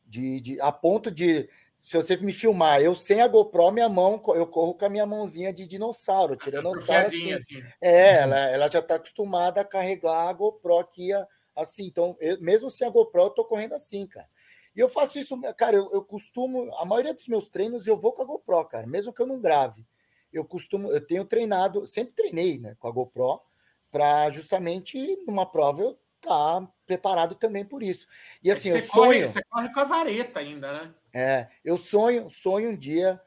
[0.04, 4.20] de, de a ponto de se você me filmar, eu sem a GoPro, minha mão,
[4.34, 7.32] eu corro com a minha mãozinha de dinossauro, tiranossauro assim.
[7.32, 7.62] assim.
[7.80, 11.10] É, ela, ela já está acostumada a carregar a GoPro aqui
[11.54, 11.86] assim.
[11.86, 14.28] Então, eu, mesmo sem a GoPro, eu tô correndo assim, cara.
[14.74, 18.12] E eu faço isso, cara, eu, eu costumo, a maioria dos meus treinos eu vou
[18.12, 19.86] com a GoPro, cara, mesmo que eu não grave.
[20.30, 23.40] Eu costumo, eu tenho treinado, sempre treinei, né, com a GoPro,
[23.96, 28.06] para justamente numa prova eu estar tá preparado também por isso.
[28.44, 29.22] E assim, você eu sonho.
[29.22, 30.94] Corre, você corre com a vareta ainda, né?
[31.14, 33.18] É, eu sonho, sonho um dia,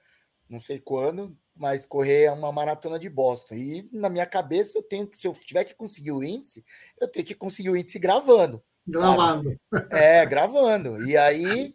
[0.47, 3.55] não sei quando, mas correr uma maratona de Boston.
[3.55, 6.63] E na minha cabeça eu tenho que, se eu tiver que conseguir o índice,
[7.01, 8.63] eu tenho que conseguir o índice gravando.
[8.87, 9.49] Gravando.
[9.49, 9.87] Sabe?
[9.91, 11.03] É, gravando.
[11.03, 11.73] E aí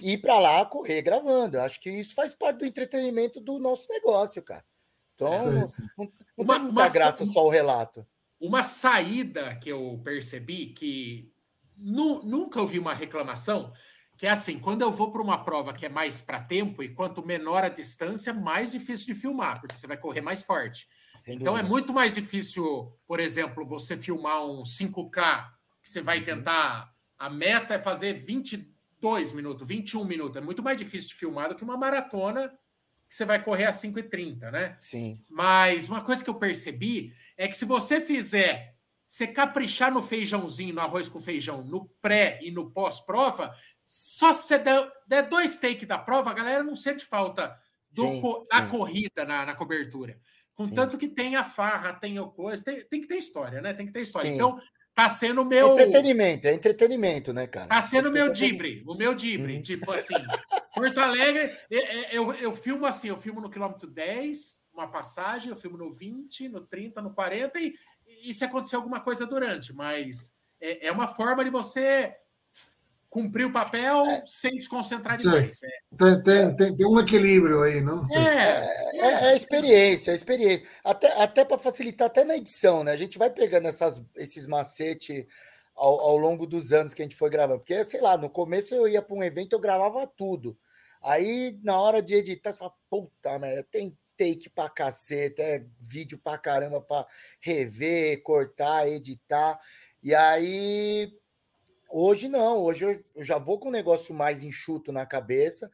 [0.00, 1.60] ir para lá correr gravando.
[1.60, 4.64] Acho que isso faz parte do entretenimento do nosso negócio, cara.
[5.14, 5.84] Então, sim.
[5.96, 8.04] não, não uma, tem muita uma, graça só o relato.
[8.42, 11.32] Uma saída que eu percebi que
[11.76, 13.72] nu, nunca ouvi uma reclamação,
[14.16, 16.92] que é assim, quando eu vou para uma prova que é mais para tempo e
[16.92, 20.88] quanto menor a distância, mais difícil de filmar, porque você vai correr mais forte.
[21.20, 21.68] Sem então é dúvida.
[21.68, 25.46] é muito mais difícil, por exemplo, você filmar um 5K,
[25.80, 26.24] que você vai uhum.
[26.24, 26.92] tentar.
[27.16, 30.36] A meta é fazer 22 minutos, 21 minutos.
[30.36, 32.52] É muito mais difícil de filmar do que uma maratona
[33.12, 34.74] que você vai correr a 5,30, né?
[34.78, 35.22] Sim.
[35.28, 38.74] Mas uma coisa que eu percebi é que se você fizer,
[39.06, 43.54] você caprichar no feijãozinho, no arroz com feijão, no pré e no pós-prova,
[43.84, 47.54] só se você der, der dois takes da prova, a galera não sente falta
[47.90, 48.68] do, sim, da sim.
[48.70, 50.18] corrida na, na cobertura.
[50.54, 53.74] Contanto que tem a farra, tem o coisa, tem, tem que ter história, né?
[53.74, 54.30] Tem que ter história.
[54.30, 54.36] Sim.
[54.36, 54.58] Então,
[54.94, 55.72] Tá sendo meu.
[55.72, 57.66] Entretenimento, é entretenimento, né, cara?
[57.66, 59.56] Tá sendo meu dibre, o meu dibre.
[59.56, 59.62] Uhum.
[59.62, 60.14] Tipo assim,
[60.74, 61.50] Porto Alegre,
[62.10, 66.48] eu, eu filmo assim, eu filmo no quilômetro 10, uma passagem, eu filmo no 20,
[66.48, 67.74] no 30, no 40, e,
[68.24, 72.16] e se acontecer alguma coisa durante, mas é, é uma forma de você
[73.12, 74.22] cumprir o papel é.
[74.24, 75.60] sem desconcentrar demais.
[75.62, 75.68] É.
[75.98, 78.06] Tem, tem, tem, tem, um equilíbrio aí, não?
[78.10, 80.66] É, é, é, é experiência, é experiência.
[80.82, 82.92] Até, até para facilitar, até na edição, né?
[82.92, 85.26] A gente vai pegando essas, esses macetes
[85.74, 87.60] ao, ao longo dos anos que a gente foi gravando.
[87.60, 90.58] Porque, sei lá, no começo eu ia para um evento, eu gravava tudo.
[91.02, 96.18] Aí, na hora de editar, você fala, puta, merda, tem take pra caceta, é vídeo
[96.18, 97.06] pra caramba pra
[97.40, 99.58] rever, cortar, editar.
[100.02, 101.12] E aí,
[101.90, 105.70] hoje não, hoje eu, já vou com um negócio mais enxuto na cabeça,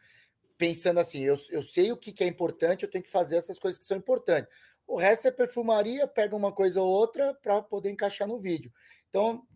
[0.57, 3.59] pensando assim, eu, eu sei o que, que é importante, eu tenho que fazer essas
[3.59, 4.51] coisas que são importantes.
[4.86, 8.72] O resto é perfumaria, pega uma coisa ou outra para poder encaixar no vídeo.
[9.09, 9.46] Então,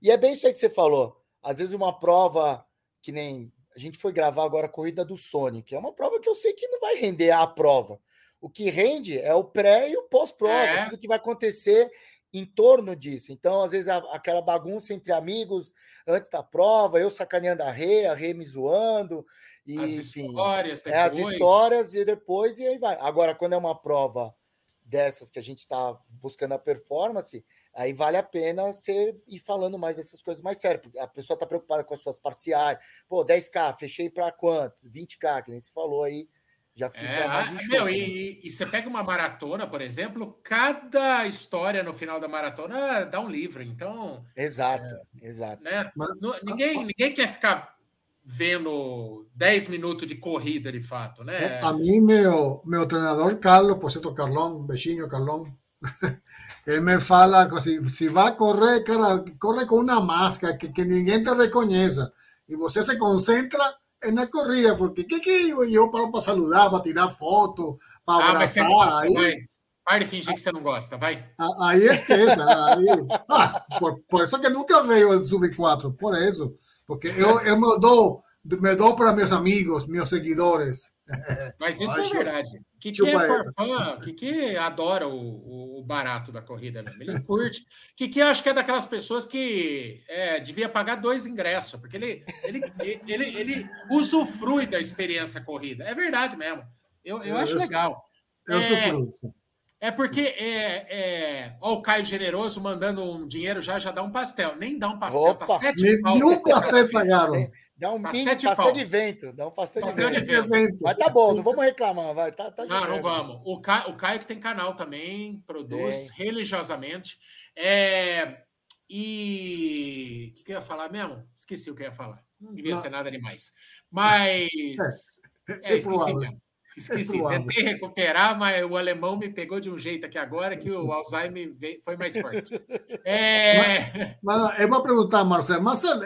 [0.00, 1.20] e é bem isso aí que você falou.
[1.42, 2.64] Às vezes uma prova
[3.00, 6.28] que nem a gente foi gravar agora a corrida do Sonic, é uma prova que
[6.28, 8.00] eu sei que não vai render a prova.
[8.40, 10.84] O que rende é o pré e o pós-prova, é.
[10.84, 11.90] tudo que vai acontecer
[12.32, 13.32] em torno disso.
[13.32, 15.72] Então, às vezes, a, aquela bagunça entre amigos
[16.06, 19.24] antes da prova, eu sacaneando a Rê, a Rê me zoando,
[19.66, 20.94] e, as enfim, histórias depois.
[20.94, 22.96] É, as histórias e depois, e aí vai.
[23.00, 24.34] Agora, quando é uma prova
[24.82, 27.44] dessas que a gente está buscando a performance,
[27.78, 31.36] aí vale a pena você ir falando mais dessas coisas mais sérias, porque a pessoa
[31.36, 32.76] está preocupada com as suas parciais.
[33.08, 34.82] Pô, 10K, fechei para quanto?
[34.84, 36.28] 20K, que nem se falou aí.
[36.74, 38.40] Já fica é, mais ah, meu, e, né?
[38.44, 43.28] e, você pega uma maratona, por exemplo, cada história no final da maratona dá um
[43.28, 43.62] livro.
[43.62, 44.24] Então.
[44.36, 45.62] Exato, é, exato.
[45.62, 45.90] Né?
[45.96, 46.10] Mas,
[46.44, 47.76] ninguém, ninguém quer ficar
[48.24, 51.58] vendo 10 minutos de corrida de fato, né?
[51.62, 55.52] A mim, meu, meu treinador Carlos, por certo, Carlão, beijinho, Carlão.
[56.68, 61.22] Ele me fala assim: se vai correr, cara, corre com uma máscara que, que ninguém
[61.22, 62.12] te reconheça.
[62.46, 63.64] E você se concentra
[64.12, 68.68] na corrida, porque que que eu paro para saludar, para tirar foto, para ah, abraçar?
[68.68, 69.34] Gosta, aí, vai.
[69.82, 71.24] Para de fingir que você não gosta, vai.
[71.62, 72.44] Aí esqueça.
[72.44, 72.86] Aí,
[73.30, 76.54] ah, por, por isso que nunca veio o Sub-4, por isso.
[76.86, 78.22] Porque eu, eu me dou
[78.56, 80.92] me dou para meus amigos, meus seguidores.
[81.58, 82.60] Mas isso é verdade.
[82.80, 87.02] Que que é forfã, que que adora o, o, barato da corrida mesmo.
[87.02, 87.64] Ele curte.
[87.96, 92.24] que que acho que é daquelas pessoas que é, devia pagar dois ingressos, porque ele,
[92.44, 92.62] ele,
[93.06, 95.84] ele, ele, usufrui da experiência corrida.
[95.84, 96.62] É verdade mesmo.
[97.04, 98.04] Eu, eu acho legal.
[98.46, 99.34] Eu é, sou
[99.80, 104.12] É porque é, é, ó, o Caio Generoso mandando um dinheiro já, já dá um
[104.12, 104.56] pastel.
[104.56, 107.50] Nem dá um pastel, Opa, tá sete Nenhum pastel pagaram.
[107.78, 109.32] Dá um mini passeio de vento.
[109.32, 110.42] Dá um passeio, passeio de, vento.
[110.42, 110.78] de, vento.
[110.82, 112.12] Mas tá bom, não vamos reclamar.
[112.12, 113.40] Vai, tá, tá não, não vamos.
[113.44, 116.12] O Caio, o Caio que tem canal também, produz é.
[116.14, 117.18] religiosamente.
[117.54, 118.42] É,
[118.90, 120.30] e.
[120.32, 121.24] O que, que eu ia falar mesmo?
[121.36, 122.20] Esqueci o que eu ia falar.
[122.40, 122.82] Não devia não.
[122.82, 123.52] ser nada demais.
[123.90, 124.48] Mas.
[125.62, 126.42] É, é esqueci mesmo.
[126.78, 130.92] Esqueci, tentei recuperar, mas o alemão me pegou de um jeito aqui agora que o
[130.92, 131.52] Alzheimer
[131.82, 132.54] foi mais forte.
[133.04, 134.18] É...
[134.22, 136.02] Mas, mas eu vou perguntar, Marcelo, Marcelo,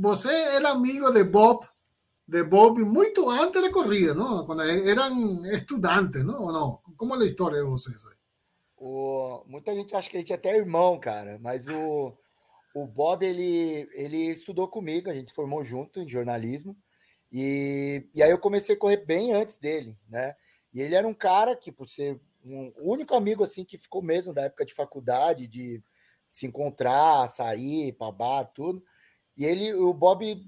[0.00, 1.66] você era amigo de Bob,
[2.26, 4.44] de Bob muito antes da corrida, não?
[4.44, 6.42] Quando eram estudantes, não?
[6.42, 6.80] Ou não?
[6.96, 8.16] Como é a história de vocês aí?
[8.76, 12.12] O, muita gente acha que a gente é até irmão, cara, mas o,
[12.74, 16.76] o Bob, ele, ele estudou comigo, a gente formou junto em jornalismo,
[17.30, 20.34] e, e aí eu comecei a correr bem antes dele, né?
[20.74, 24.34] E ele era um cara que, por ser um único amigo assim que ficou mesmo
[24.34, 25.82] da época de faculdade, de
[26.26, 28.82] se encontrar, sair para bar, tudo.
[29.36, 30.44] E ele, o Bob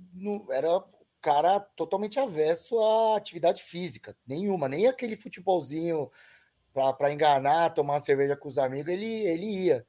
[0.51, 0.85] era
[1.21, 6.11] cara totalmente avesso à atividade física, nenhuma, nem aquele futebolzinho
[6.73, 9.87] para enganar, tomar uma cerveja com os amigos, ele, ele ia.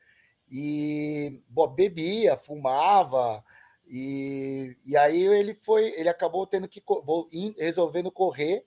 [0.49, 3.43] E Bob bebia, fumava,
[3.87, 6.81] e, e aí ele foi, ele acabou tendo que
[7.57, 8.65] resolvendo correr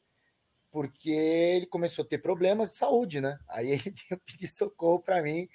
[0.71, 3.39] porque ele começou a ter problemas de saúde, né?
[3.49, 5.49] Aí ele pediu socorro para mim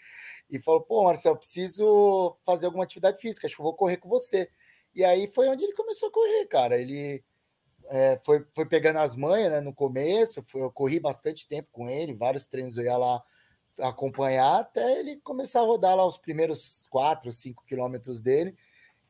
[0.49, 4.09] e falou: pô, Marcelo, preciso fazer alguma atividade física, acho que eu vou correr com
[4.09, 4.49] você.
[4.93, 6.77] E aí foi onde ele começou a correr, cara.
[6.77, 7.23] Ele
[7.89, 11.89] é, foi, foi pegando as manhas né, no começo, foi, eu corri bastante tempo com
[11.89, 13.21] ele, vários treinos eu ia lá
[13.79, 18.55] acompanhar até ele começar a rodar lá os primeiros 4, 5 quilômetros dele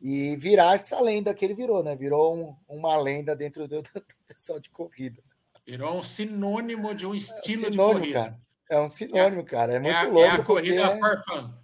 [0.02, 1.96] e virar essa lenda que ele virou, né?
[1.96, 5.22] Virou um, uma lenda dentro do, do, pessoal de corrida.
[5.66, 8.20] Virou um sinônimo de um estilo é um sinônimo, de corrida.
[8.20, 8.42] Cara.
[8.70, 9.74] É um sinônimo, é, cara.
[9.74, 10.20] É muito é louco.
[10.20, 11.00] É a corrida porque...
[11.00, 11.63] for fun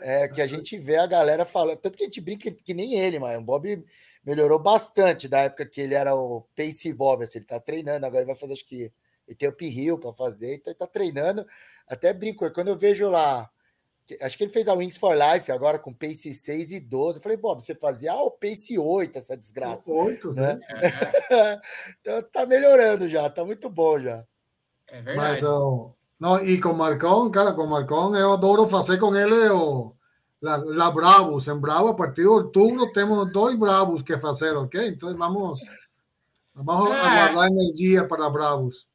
[0.00, 1.78] é, que a gente vê a galera falando.
[1.78, 3.84] Tanto que a gente brinca que, que nem ele, mas o Bob
[4.24, 7.22] melhorou bastante da época que ele era o Pace Bob.
[7.22, 8.92] Assim, ele tá treinando, agora ele vai fazer, acho que
[9.26, 11.46] ele tem o P-Hill para fazer, então ele tá treinando.
[11.86, 13.50] Até brinco, quando eu vejo lá,
[14.20, 17.18] acho que ele fez a Wings for Life agora com Pace 6 e 12.
[17.18, 19.90] Eu falei, Bob, você fazia ah, o Pace 8, essa desgraça.
[19.90, 20.60] 8, né?
[20.68, 21.60] É.
[22.00, 24.24] então você tá melhorando já, tá muito bom já.
[24.88, 25.16] É verdade.
[25.16, 29.94] Mas, uh, não, e com Marcão, cara, com Marcão eu adoro fazer com ele o,
[30.42, 31.48] la, la Bravos.
[31.48, 34.88] En Bravo, a partir de outubro, temos dois Bravos que fazer, ok?
[34.88, 35.60] Então vamos,
[36.54, 37.00] vamos É.
[37.00, 38.86] aguardar energia para Bravos.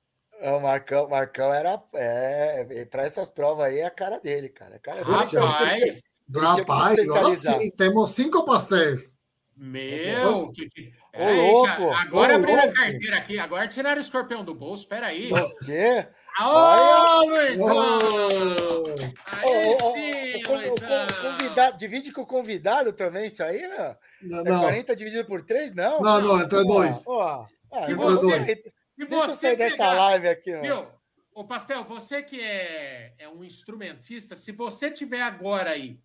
[0.41, 1.81] O Marcão, Marcão era.
[1.93, 4.75] É, para essas provas aí é a cara dele, cara.
[4.75, 5.39] A cara dele.
[5.39, 6.03] Rapaz, se
[6.33, 9.15] Rapaz, agora sim, temos cinco pastéis.
[9.55, 10.93] meu, que, que...
[11.17, 15.31] Ô, louco, cara, agora abriram a carteira aqui, agora tiraram o escorpião do bolso, peraí.
[15.31, 16.07] O quê?
[16.41, 17.99] Ô, Luizão!
[17.99, 18.95] Oh,
[19.31, 21.31] Aí Ô, ô, ô, sim, o con- o con- Luizão!
[21.31, 23.95] convidado, divide com o convidado também, isso aí, né?
[24.21, 25.73] não, É não, 40 dividido por 3?
[25.73, 26.01] Não.
[26.01, 27.03] não, não, entre Ó, dois.
[27.07, 30.61] ó, ah, Se eu você- E Deixa eu você sair dessa pegar- live aqui, ó.
[30.61, 30.87] Viu?
[31.33, 35.99] Ô, Pastel, você que é, é um instrumentista, se você tiver agora aí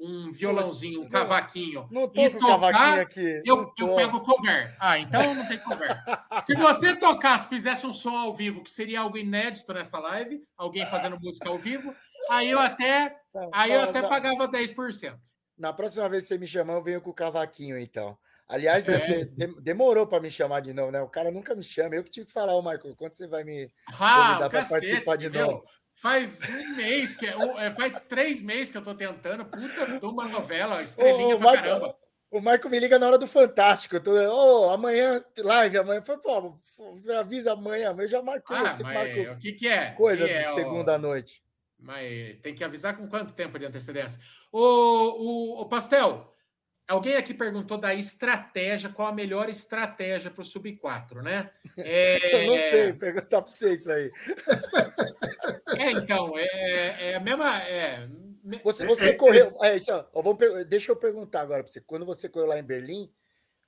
[0.00, 3.42] um violãozinho, um cavaquinho, Não tô e tocar, aqui.
[3.44, 4.76] eu, eu pego o cover.
[4.78, 5.88] Ah, então não tem cover.
[6.46, 10.86] se você tocasse, fizesse um som ao vivo, que seria algo inédito nessa live, alguém
[10.86, 11.94] fazendo música ao vivo,
[12.30, 13.16] aí eu até,
[13.52, 15.18] aí eu Tá, até pagava 10%.
[15.58, 18.16] Na próxima vez que você me chamar, eu venho com o cavaquinho, então.
[18.48, 18.98] Aliás, É.
[18.98, 21.02] você de- demorou para me chamar de novo, né?
[21.02, 21.94] O cara nunca me chama.
[21.96, 23.68] Eu que tive que falar, ô, Michael, quando você vai me.
[23.98, 25.64] Ah, Convidar cacete, participar de novo.
[26.00, 29.44] Faz um mês, que, um, é, faz três meses que eu tô tentando.
[29.44, 31.96] Puta de uma novela, estrelinha Ô, pra Michael, caramba.
[32.30, 33.96] O Michael me liga na hora do Fantástico.
[33.96, 36.00] Eu tô, ô, amanhã, live, amanhã.
[36.00, 36.56] Foi, pô,
[37.18, 37.92] avisa amanhã.
[37.98, 38.56] Eu já marquei.
[38.56, 39.90] Ah, você marcou o que que é?
[39.90, 41.42] coisa Que é, de ó, segunda à noite.
[41.76, 44.20] Mas tem que avisar com quanto tempo de antecedência?
[44.52, 46.32] O, o, o Pastel,
[46.88, 51.50] alguém aqui perguntou da estratégia, qual a melhor estratégia para o Sub-4, né?
[51.76, 54.10] É, Eu não sei, perguntar para você isso aí.
[55.78, 57.62] É, então, é, é a mesma.
[57.62, 58.08] É,
[58.64, 59.56] Você, você correu.
[59.62, 61.80] É isso, ó, vamos deixa eu perguntar agora para você.
[61.80, 63.12] Quando você correu lá em Berlim,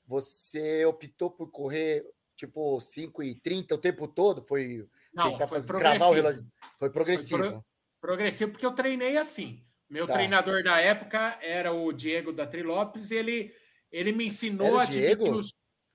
[0.06, 2.04] você optou por correr
[2.34, 4.42] tipo 5 e 30 o tempo todo?
[4.42, 6.14] Foi não, tentar foi fazer, gravar o progressivo.
[6.14, 6.52] relógio?
[6.78, 7.42] Foi progressivo.
[7.44, 7.60] Foi
[8.00, 9.62] Progressivo, porque eu treinei assim.
[9.90, 10.12] Meu Tá.
[10.14, 13.54] treinador da época era o Diego da Trilopes, e ele,
[13.90, 15.36] ele me ensinou Era o a dividir Diego?
[15.36, 15.52] os.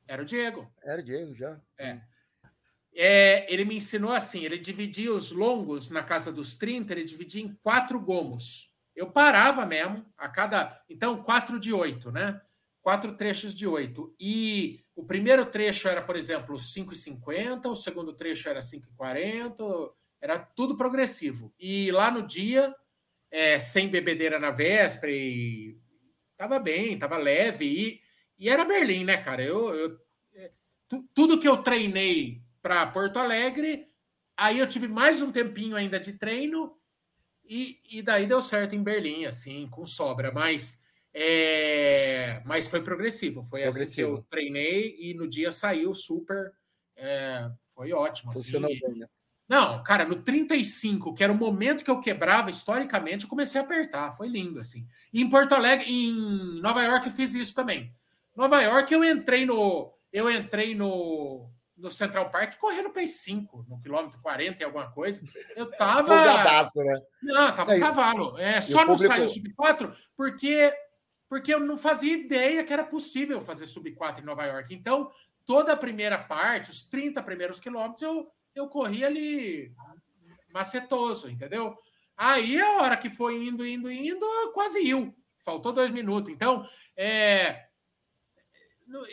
[0.07, 0.71] Era o Diego.
[0.83, 1.59] Era o Diego já.
[1.79, 2.01] É.
[2.93, 7.41] É, ele me ensinou assim: ele dividia os longos na casa dos 30, ele dividia
[7.41, 8.69] em quatro gomos.
[8.95, 10.81] Eu parava mesmo, a cada.
[10.89, 12.39] Então, quatro de oito, né?
[12.81, 14.15] Quatro trechos de oito.
[14.19, 19.91] E o primeiro trecho era, por exemplo, 5,50, o segundo trecho era 5,40,
[20.21, 21.53] era tudo progressivo.
[21.59, 22.73] E lá no dia,
[23.31, 25.77] é, sem bebedeira na véspera, e
[26.37, 27.65] tava bem, tava leve.
[27.65, 28.01] E,
[28.37, 29.43] e era Berlim, né, cara?
[29.43, 29.99] Eu, eu,
[30.33, 30.51] é,
[30.87, 33.87] tu- tudo que eu treinei para Porto Alegre,
[34.37, 36.77] aí eu tive mais um tempinho ainda de treino,
[37.47, 40.31] e, e daí deu certo em Berlim, assim, com sobra.
[40.31, 40.81] Mas,
[41.13, 43.43] é, mas foi progressivo.
[43.43, 44.17] Foi assim que Progressivo.
[44.17, 46.51] eu treinei e no dia saiu super.
[46.95, 48.31] é, foi ótimo.
[48.31, 49.07] assim, Funcionou e- bem, né?
[49.47, 53.63] Não, cara, no 35, que era o momento que eu quebrava, historicamente, eu comecei a
[53.63, 54.11] apertar.
[54.11, 54.87] Foi lindo, assim.
[55.13, 57.93] E em Porto Alegre, em Nova York, eu fiz isso também.
[58.35, 59.93] Nova York, eu entrei no.
[60.11, 65.21] Eu entrei no, no Central Park correndo para 5, no quilômetro 40 e alguma coisa.
[65.55, 66.07] Eu tava.
[66.07, 67.01] Folgadaço, né?
[67.21, 68.37] Não, tava É, um e- cavalo.
[68.39, 70.73] É, só não público- saiu sub 4 porque,
[71.29, 74.73] porque eu não fazia ideia que era possível fazer sub 4 em Nova York.
[74.73, 75.11] Então,
[75.45, 79.71] toda a primeira parte, os 30 primeiros quilômetros, eu, eu corri ali
[80.53, 81.77] macetoso, entendeu?
[82.17, 85.13] Aí, a hora que foi indo, indo, indo, quase iu.
[85.37, 86.31] Faltou dois minutos.
[86.33, 87.65] Então, é,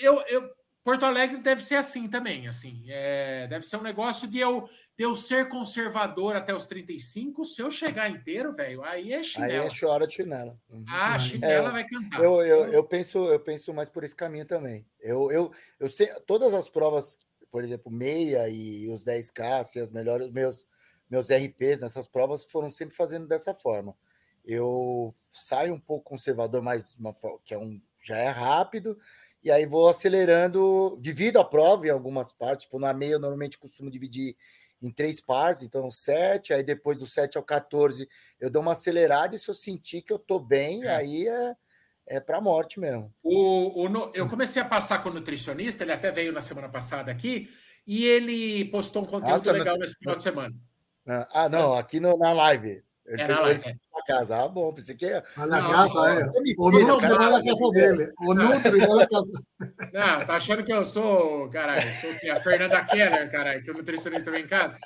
[0.01, 0.51] eu, eu,
[0.85, 2.85] Porto Alegre deve ser assim também, assim.
[2.89, 7.45] É, deve ser um negócio de eu, de eu ser conservador até os 35.
[7.45, 9.67] Se eu chegar inteiro, velho, aí é Aí chinela.
[9.67, 10.59] é chora de chinela.
[10.69, 10.85] Uhum.
[10.89, 12.23] Ah, a chinela É, vai cantar.
[12.23, 14.85] Eu, eu, eu, penso, eu penso mais por esse caminho também.
[15.01, 17.19] Eu, eu, eu sei, todas as provas,
[17.53, 20.67] por exemplo, meia e os 10K, assim, as melhores, meus,
[21.11, 23.97] meus RPs nessas provas foram sempre fazendo dessa forma.
[24.45, 28.99] Eu saio um pouco conservador, mas uma, que é um, já é rápido,
[29.45, 33.59] e aí vou acelerando, divido a prova em algumas partes, tipo, na meia eu normalmente
[33.59, 34.37] costumo dividir
[34.81, 38.09] em três partes, então sete, aí depois do 7 ao 14
[38.41, 40.97] eu dou uma acelerada, e se eu sentir que eu tô bem, É.
[40.97, 41.55] aí é,
[42.07, 43.13] é pra morte mesmo.
[43.23, 46.69] O, o no- eu comecei a passar com o nutricionista, ele até veio na semana
[46.69, 47.49] passada aqui,
[47.87, 50.55] e ele postou um conteúdo Nossa, legal nesse final de semana.
[51.07, 52.83] Ah, Ah, não, aqui no- na live.
[53.05, 53.73] Ele É, na live, é.
[53.73, 54.37] na casa.
[54.45, 55.07] Ah, bom, pensei que.
[55.07, 56.23] A la Não, casa, não, é.
[56.23, 58.13] eu O Nutri vai na casa dele.
[58.21, 59.33] O Nutri vai na casa.
[59.93, 64.31] Não, tá achando que eu sou, caralho, sou a Fernanda Keller, caralho, que o nutricionista
[64.31, 64.79] vem em casa.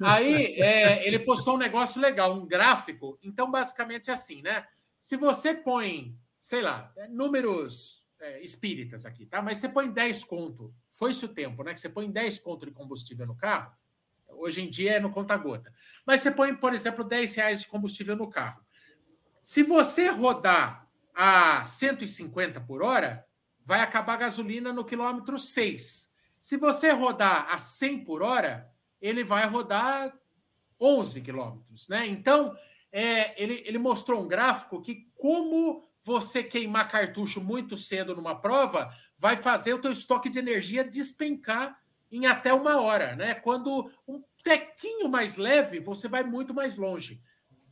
[0.00, 3.18] Aí é, ele postou um negócio legal, um gráfico.
[3.22, 4.64] Então, basicamente é assim, né?
[4.98, 6.14] Se você põe,
[6.48, 9.42] sei lá, é, números é, espíritas aqui, tá?
[9.42, 11.74] Mas você põe 10 conto, foi-se o tempo, né?
[11.74, 13.70] Que você põe 10 conto de combustível no carro,
[14.30, 15.70] hoje em dia é no conta-gota.
[16.06, 18.64] Mas você põe, por exemplo, 10 reais de combustível no carro.
[19.42, 23.26] Se você rodar a 150 por hora,
[23.62, 26.10] vai acabar a gasolina no quilômetro 6.
[26.40, 28.72] Se você rodar a 100 por hora,
[29.02, 30.18] ele vai rodar
[30.80, 32.06] 11 quilômetros, né?
[32.06, 32.56] Então,
[32.90, 38.92] é, ele, ele mostrou um gráfico que como você queimar cartucho muito cedo numa prova
[39.16, 41.78] vai fazer o teu estoque de energia despencar
[42.10, 43.34] em até uma hora, né?
[43.34, 47.20] Quando um tequinho mais leve, você vai muito mais longe.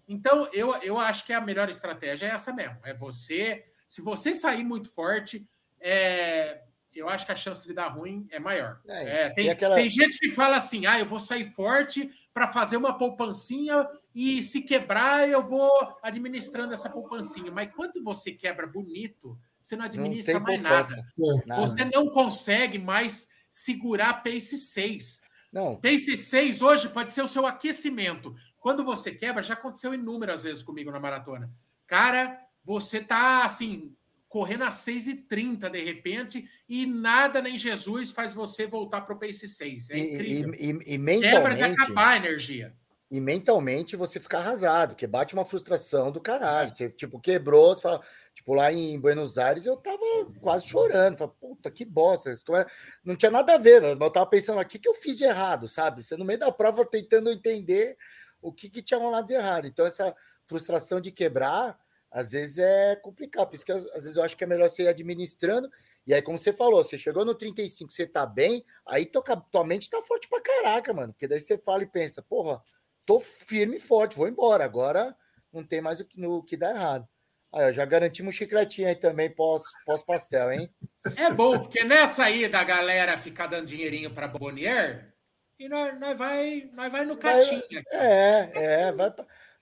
[0.08, 2.78] Então, eu, eu acho que a melhor estratégia é essa mesmo.
[2.84, 5.48] É você, se você sair muito forte,
[5.80, 6.62] é,
[6.94, 8.80] eu acho que a chance de dar ruim é maior.
[8.86, 9.74] É, é, tem, aquela...
[9.74, 13.88] tem gente que fala assim: ah, eu vou sair forte para fazer uma poupancinha
[14.18, 15.70] e se quebrar, eu vou
[16.02, 17.52] administrando essa poupancinha.
[17.52, 21.06] Mas quando você quebra bonito, você não administra não mais nada.
[21.44, 21.60] nada.
[21.60, 25.20] Você não consegue mais segurar Pace 6.
[25.52, 25.76] Não.
[25.76, 28.34] Pace 6 hoje pode ser o seu aquecimento.
[28.58, 31.50] Quando você quebra, já aconteceu inúmeras vezes comigo na maratona.
[31.86, 33.94] Cara, você tá assim,
[34.30, 39.46] correndo a 6h30 de repente, e nada nem Jesus faz você voltar para o Pace
[39.46, 39.90] 6.
[39.90, 40.54] É incrível.
[40.54, 42.74] E, e, e mentalmente, Quebra de acabar a energia.
[43.08, 46.68] E mentalmente você fica arrasado, que bate uma frustração do caralho.
[46.68, 46.70] É.
[46.70, 48.02] Você, tipo, quebrou, você fala.
[48.34, 49.98] Tipo, lá em Buenos Aires eu tava
[50.40, 51.16] quase chorando.
[51.16, 52.30] Falei, puta, que bosta.
[52.32, 52.66] É,
[53.04, 56.02] não tinha nada a ver, eu tava pensando aqui que eu fiz de errado, sabe?
[56.02, 57.96] Você no meio da prova tentando entender
[58.42, 59.66] o que, que tinha rolado de errado.
[59.66, 61.78] Então, essa frustração de quebrar
[62.10, 63.48] às vezes é complicado.
[63.48, 65.70] Por isso que às vezes eu acho que é melhor você ir administrando.
[66.06, 69.64] E aí, como você falou, você chegou no 35, você tá bem, aí tua, tua
[69.64, 71.12] mente tá forte pra caraca, mano.
[71.12, 72.62] Porque daí você fala e pensa, porra,
[73.06, 74.64] tô firme e forte, vou embora.
[74.64, 75.16] Agora
[75.52, 77.08] não tem mais o que, no, que dar errado.
[77.54, 80.68] Aí, ó, já garantimos um chicletinho aí também pós-pastel, hein?
[81.16, 85.14] É bom, porque nessa aí da galera ficar dando dinheirinho para Bonier,
[85.58, 87.62] e nós, nós, vai, nós vai no catinho.
[87.90, 89.10] É, é, vai.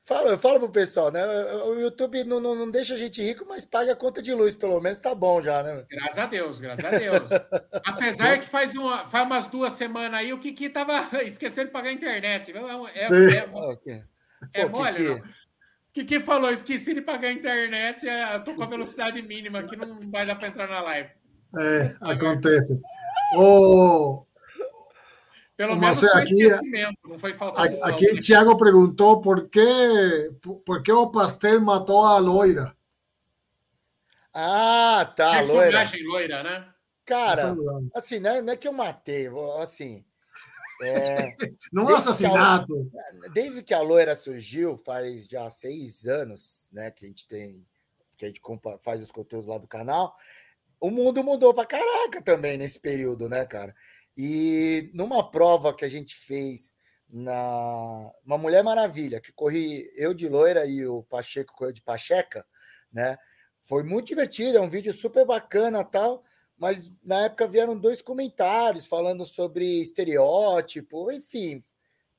[0.06, 1.24] Fala, eu falo pro pessoal, né?
[1.64, 4.54] O YouTube não, não, não, deixa a gente rico, mas paga a conta de luz,
[4.54, 5.82] pelo menos tá bom já, né?
[5.90, 7.30] Graças a Deus, graças a Deus.
[7.86, 11.88] Apesar que faz, uma, faz umas duas semanas aí o Kiki tava esquecendo de pagar
[11.88, 12.52] a internet.
[12.52, 13.04] É, é,
[13.86, 14.04] é,
[14.52, 15.08] é Pô, mole, Kiki.
[15.08, 15.22] não?
[15.94, 19.98] Kiki falou, esqueci de pagar a internet, é, tô com a velocidade mínima aqui, não
[20.10, 21.08] vai dar para entrar na live.
[21.58, 22.78] É, acontece.
[23.38, 24.26] O,
[25.56, 26.48] pelo menos foi aqui,
[27.04, 30.32] não foi falta Aqui, aqui Thiago perguntou por que,
[30.64, 32.76] por que o pastel matou a loira.
[34.32, 35.40] Ah, tá.
[35.42, 35.84] loira.
[36.02, 36.68] loira, né?
[37.04, 37.54] Cara,
[37.94, 39.28] assim, não é, não é que eu matei,
[39.60, 40.04] assim.
[40.82, 41.36] É,
[41.72, 42.90] não é assassinato.
[43.24, 46.90] A, desde que a loira surgiu, faz já seis anos, né?
[46.90, 47.64] Que a gente tem,
[48.16, 48.40] que a gente
[48.80, 50.16] faz os conteúdos lá do canal.
[50.80, 53.74] O mundo mudou pra caraca também nesse período, né, cara?
[54.16, 56.74] E numa prova que a gente fez
[57.08, 62.46] na uma Mulher Maravilha, que corri eu de loira e o Pacheco correu de Pacheca,
[62.92, 63.18] né?
[63.60, 66.22] Foi muito divertido, é um vídeo super bacana tal,
[66.56, 71.62] mas na época vieram dois comentários falando sobre estereótipo, enfim,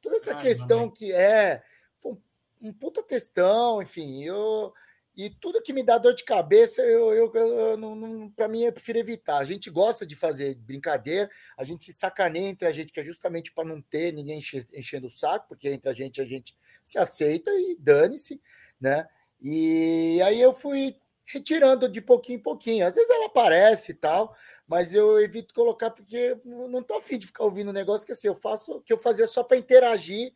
[0.01, 1.63] toda essa questão que é
[1.97, 2.21] foi um,
[2.61, 4.73] um puta textão, enfim, eu
[5.15, 8.63] e tudo que me dá dor de cabeça, eu, eu, eu não, não para mim,
[8.63, 9.37] eu prefiro evitar.
[9.37, 13.03] A gente gosta de fazer brincadeira, a gente se sacaneia entre a gente, que é
[13.03, 14.41] justamente para não ter ninguém
[14.73, 18.41] enchendo o saco, porque entre a gente a gente se aceita e dane-se,
[18.79, 19.07] né?
[19.41, 20.95] E aí eu fui
[21.25, 22.85] retirando de pouquinho em pouquinho.
[22.85, 24.35] Às vezes ela aparece e tal,
[24.67, 28.27] mas eu evito colocar porque não tô afim de ficar ouvindo um negócio que assim,
[28.27, 30.33] eu faço que eu fazia só para interagir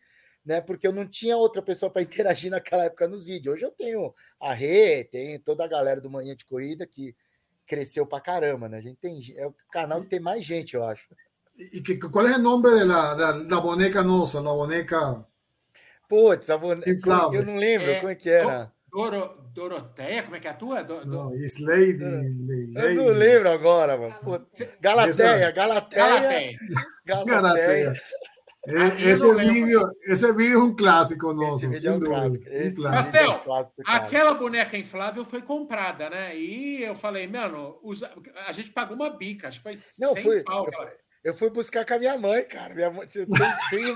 [0.49, 0.59] né?
[0.61, 3.53] Porque eu não tinha outra pessoa para interagir naquela época nos vídeos.
[3.53, 7.15] Hoje eu tenho a Rê, tenho toda a galera do Manhã de Corrida que
[7.67, 8.79] cresceu para caramba, né?
[8.79, 11.07] A gente tem é o canal que tem mais gente, eu acho.
[11.55, 15.27] E que, qual é o nome da, da, da boneca nossa, da boneca?
[16.07, 16.89] Putz, a boneca.
[17.31, 18.71] Eu não lembro é, como é que era.
[18.91, 20.83] Doro, Doroteia, como é que é a tua?
[20.83, 21.11] Do, do...
[21.11, 22.01] Não, Slade,
[22.75, 24.15] Eu não lembro agora, mano.
[24.81, 25.51] Galateia, Galateia.
[25.51, 26.57] Galateia.
[27.05, 27.27] Galateia.
[27.27, 27.93] Galateia.
[28.99, 31.71] Esse, vídeo, esse vídeo é um clássico nosso.
[31.71, 32.45] Esse é um clássico.
[32.49, 36.37] Um é um clássico, aquela boneca inflável foi comprada, né?
[36.37, 38.11] E eu falei, mano, usa...
[38.47, 40.87] a gente pagou uma bica, acho que foi Não, fui, pau, eu, fui,
[41.23, 42.75] eu, fui, buscar com a minha mãe, cara.
[42.75, 43.95] Minha mãe, tem, tem,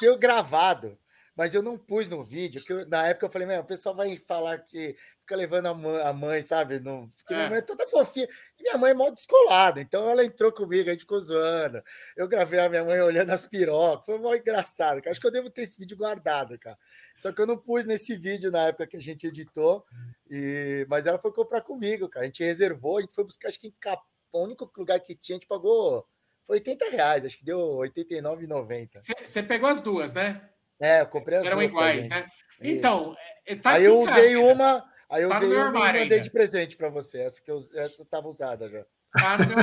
[0.00, 0.98] tem gravado
[1.36, 4.16] mas eu não pus no vídeo, que eu, na época eu falei, o pessoal vai
[4.16, 6.78] falar que fica levando a mãe, a mãe sabe?
[6.78, 7.36] Não, porque é.
[7.36, 8.28] minha mãe é toda fofinha.
[8.58, 11.82] E minha mãe é mó descolada, então ela entrou comigo, a gente ficou zoando.
[12.16, 15.10] Eu gravei a minha mãe olhando as pirocas, foi mó engraçado, cara.
[15.10, 16.78] Acho que eu devo ter esse vídeo guardado, cara.
[17.16, 19.84] Só que eu não pus nesse vídeo na época que a gente editou,
[20.30, 20.86] e...
[20.88, 22.24] mas ela foi comprar comigo, cara.
[22.24, 25.14] A gente reservou, a gente foi buscar, acho que em Capão, o único lugar que
[25.14, 26.06] tinha, a gente pagou.
[26.44, 29.00] Foi 80 reais, acho que deu R$ 89,90.
[29.24, 30.50] Você pegou as duas, né?
[30.80, 31.70] É, eu comprei as Eram duas.
[31.70, 32.26] iguais, né?
[32.60, 33.16] Então,
[33.46, 36.20] é, tá Aí eu usei casa, uma, Aí eu Tá usei uma e mandei ainda.
[36.20, 37.18] de presente para você.
[37.20, 38.84] Essa que eu, essa tava usada já.
[39.16, 39.58] Tá no meu.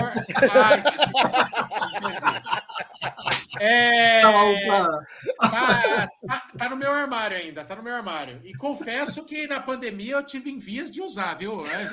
[0.51, 0.84] Ai.
[3.59, 8.39] É, tá, tá- tá no meu armário ainda, tá no meu armário.
[8.45, 11.64] E confesso que na pandemia eu tive em vias de usar, viu?
[11.66, 11.89] É,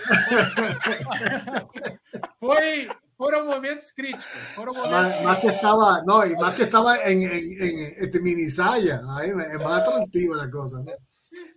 [2.39, 2.89] Foi,
[3.19, 4.25] foram momentos críticos.
[4.55, 8.49] Foram momentos Más, que estaba, no, y más que estaba en, en, en este mini
[8.49, 10.93] saya, ahí es más atractiva la cosa, ¿no?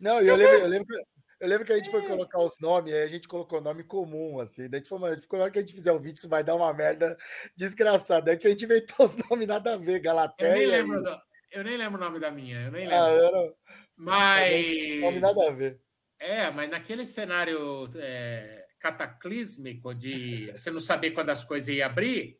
[0.01, 1.03] Não, e eu lembro, eu lembro, que-
[1.39, 4.39] eu lembro que a gente foi colocar os nomes, aí a gente colocou nome comum,
[4.39, 4.68] assim.
[4.70, 6.28] Daí a gente falou, a ficou, na hora que a gente fizer o vídeo, isso
[6.30, 7.16] vai dar uma merda
[7.55, 8.32] desgraçada.
[8.32, 10.53] Aí que a gente inventou os nomes nada a ver, Eu Galateia.
[10.53, 13.32] nem e- lembro, do- eu nem lembro o nome da minha, eu nem Ah, lembro.
[13.32, 13.55] nome
[13.95, 15.22] Mas.
[15.22, 15.80] nada a ver.
[16.20, 22.38] É, mas naquele cenário é, cataclísmico de você não saber quando as coisas iam abrir,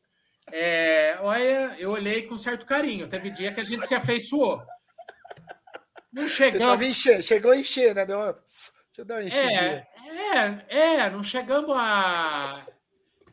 [0.52, 3.08] é, olha, eu olhei com certo carinho.
[3.08, 4.62] Teve dia que a gente se afeiçoou.
[6.12, 6.86] Não chegamos.
[6.86, 8.06] encher, chegou a encher, né?
[8.06, 8.34] Deu uma...
[8.34, 9.88] Deixa eu dar uma enchidinha.
[10.34, 12.66] É, é, é, não chegamos a.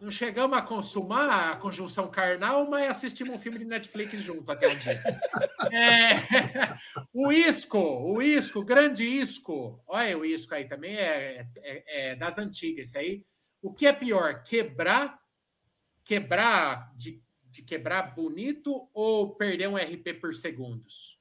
[0.01, 4.69] Não chegamos a consumar a conjunção carnal, mas assistimos um filme de Netflix junto até
[4.69, 5.03] um dia.
[5.73, 6.13] É,
[7.13, 9.83] o Isco, o Isco, grande Isco.
[9.87, 13.25] Olha o Isco aí também, é, é- é das antigas, isso aí.
[13.61, 15.19] O que é pior, quebrar,
[16.05, 17.21] quebrar, de,
[17.51, 21.19] de quebrar bonito ou perder um RP por segundos?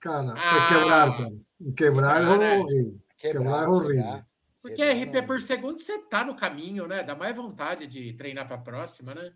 [0.00, 0.68] Cara, Ah.
[0.68, 1.30] quebrar, cara.
[1.76, 2.58] Quebrar Quebrar, né?
[2.58, 3.00] horrible.
[3.18, 4.24] Quebrar é horrível.
[4.68, 7.02] Porque Quebrar RP não- por segundo você tá no caminho, né?
[7.02, 9.32] Dá mais vontade de treinar para a próxima, né?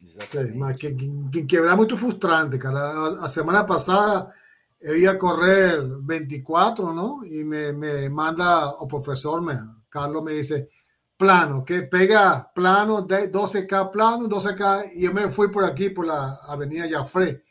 [0.00, 0.56] Exatamente.
[0.56, 2.78] mas que, que- que muy frustrante, cara.
[2.78, 4.32] A, a semana pasada
[4.80, 7.20] yo iba a correr 24, ¿no?
[7.24, 9.54] Y me, me manda, o profesor, me,
[9.90, 10.68] Carlos me dice,
[11.16, 16.06] plano, que pega plano, de 12K plano, 12K, y yo me fui por aquí, por
[16.06, 17.44] la avenida Jafre,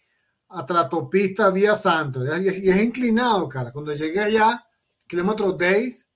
[0.50, 3.72] hasta la autopista Vía Santo, y es, y es inclinado, cara.
[3.74, 4.66] Cuando llegué allá,
[5.08, 6.07] kilómetro 10,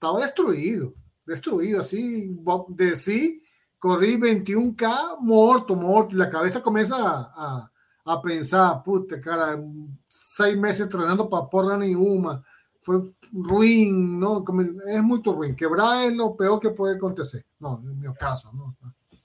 [0.00, 0.94] estaba destruido,
[1.26, 2.34] destruido, así,
[2.68, 3.42] de sí,
[3.78, 7.72] corrí 21K, muerto, muerto, y la cabeza comienza a, a,
[8.06, 9.62] a pensar, puta, cara,
[10.08, 12.42] seis meses entrenando para porra ni uma,
[12.80, 12.96] fue
[13.30, 14.42] ruin, ¿no?
[14.42, 18.50] Como- Es muy ruin, quebrar es lo peor que puede acontecer, no, en mi caso,
[18.54, 18.74] ¿no?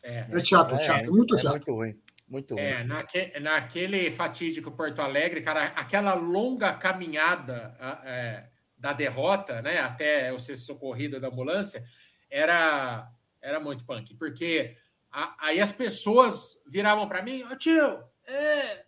[0.04, 1.52] É, Es chato, É, chato, é, muito chato.
[1.56, 2.02] muito ruim.
[2.28, 2.64] Muito ruim.
[2.64, 7.78] é naque, naquele fatídico Porto Alegre, cara, aquela longa caminhada
[8.86, 9.80] da derrota, né?
[9.80, 11.84] Até eu ser socorrido da ambulância,
[12.30, 13.10] era,
[13.42, 14.78] era muito punk, porque
[15.12, 18.86] a- aí as pessoas viravam para mim, ô tio, é,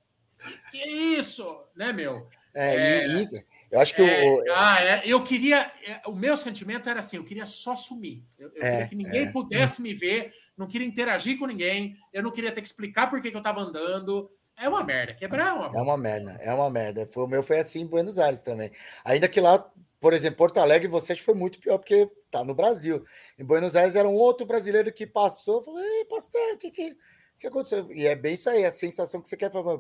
[0.72, 2.30] que é isso, né, meu?
[2.54, 3.06] É, É.
[3.06, 3.36] isso.
[3.72, 5.72] Eu acho que É, o, ah, é, eu queria.
[5.86, 8.24] é, O meu sentimento era assim: eu queria só sumir.
[8.38, 9.32] Eu, eu É, queria que ninguém é.
[9.32, 13.20] pudesse me ver, não queria interagir com ninguém, eu não queria ter que explicar por
[13.22, 14.30] que, que eu estava andando.
[14.60, 15.14] É uma merda.
[15.14, 17.06] Quebrar é uma É uma merda, é uma merda.
[17.06, 18.72] Foi, o meu foi assim em Buenos Aires também.
[19.06, 19.70] Ainda que lá,
[20.00, 23.04] por exemplo, Porto Alegre, você acha que foi muito pior, porque tá no Brasil.
[23.38, 26.98] Em Buenos Aires era um outro brasileiro que passou, falou, ei, pastor, o que, que,
[27.40, 27.92] que aconteceu?
[27.92, 29.80] E é bem isso aí, a sensação que você quer falar,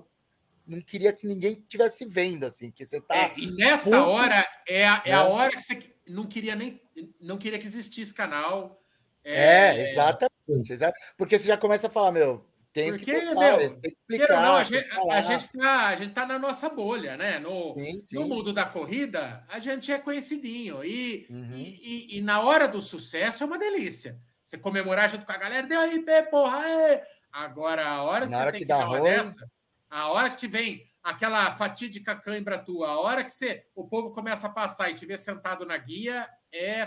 [0.65, 3.15] não queria que ninguém estivesse vendo, assim, que você tá.
[3.15, 5.29] É, e nessa hora é a, é a né?
[5.29, 6.81] hora que você não queria nem.
[7.21, 8.81] Não queria que existisse canal.
[9.23, 12.45] É, exatamente, exa- Porque você já começa a falar, meu,
[12.81, 14.41] tem que Porque, postar, meu, você tem que explicar.
[14.41, 17.39] não, a que gente, a, gente tá, a gente tá na nossa bolha, né?
[17.39, 18.15] No, Sim, sim.
[18.15, 20.83] no mundo da corrida, a gente é conhecidinho.
[20.83, 21.51] E, Uhum.
[21.53, 24.19] e, e- e na hora do sucesso é uma delícia.
[24.45, 26.59] Você comemorar junto com a galera, deu RP, porra!
[26.59, 27.01] aê!
[27.31, 29.49] Agora, a hora que Na você hora tem que que, dar uma dessa,
[29.89, 34.11] a hora que te vem aquela fatídica cãibra tua, a hora que você, o povo
[34.11, 36.85] começa a passar e te vê sentado na guia, é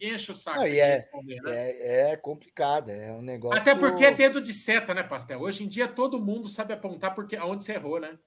[0.00, 1.70] enche o saco Não, é- responder, né?
[1.70, 3.60] É, é complicado, é um negócio.
[3.60, 5.40] Até porque é dedo de seta, né, Pastel?
[5.40, 8.18] Hoje em dia todo mundo sabe apontar porque aonde você errou, né?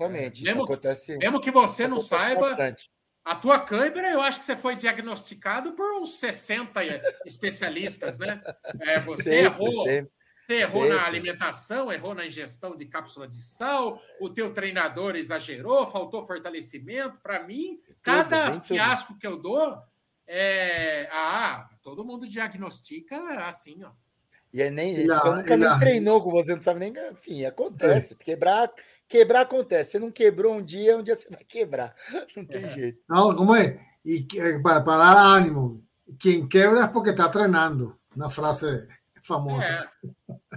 [0.00, 1.16] Exatamente, isso mesmo que- acontece.
[1.18, 2.90] Mesmo que você não saiba, bastante.
[3.24, 6.80] a tua câimbra, eu acho que você foi diagnosticado por uns 60
[7.24, 8.42] especialistas, né?
[8.80, 10.12] É, você Sempre, errou, sempre.
[10.46, 10.96] você errou sempre.
[10.96, 17.18] na alimentação, errou na ingestão de cápsula de sal, o teu treinador exagerou, faltou fortalecimento.
[17.22, 18.64] Para mim, cada bem tudo.
[18.66, 19.78] fiasco que eu dou
[20.26, 21.08] é.
[21.12, 23.16] Ah, todo mundo diagnostica
[23.46, 23.90] assim, ó.
[24.52, 26.78] E é nem, E você a- nunca e nem a- treinou com você, não sabe
[26.80, 26.92] nem.
[27.12, 28.14] Enfim, acontece.
[28.16, 28.72] Quebrar,
[29.08, 29.92] quebrar acontece.
[29.92, 31.94] Você não quebrou um dia, um dia você vai quebrar.
[32.36, 32.68] Não tem É.
[32.68, 33.00] jeito.
[33.08, 33.80] No, ¿cómo es?
[34.04, 35.80] Y que- para, para dar ánimo,
[36.20, 38.86] quien quebra es porque está entrenando, una frase
[39.24, 39.90] famosa.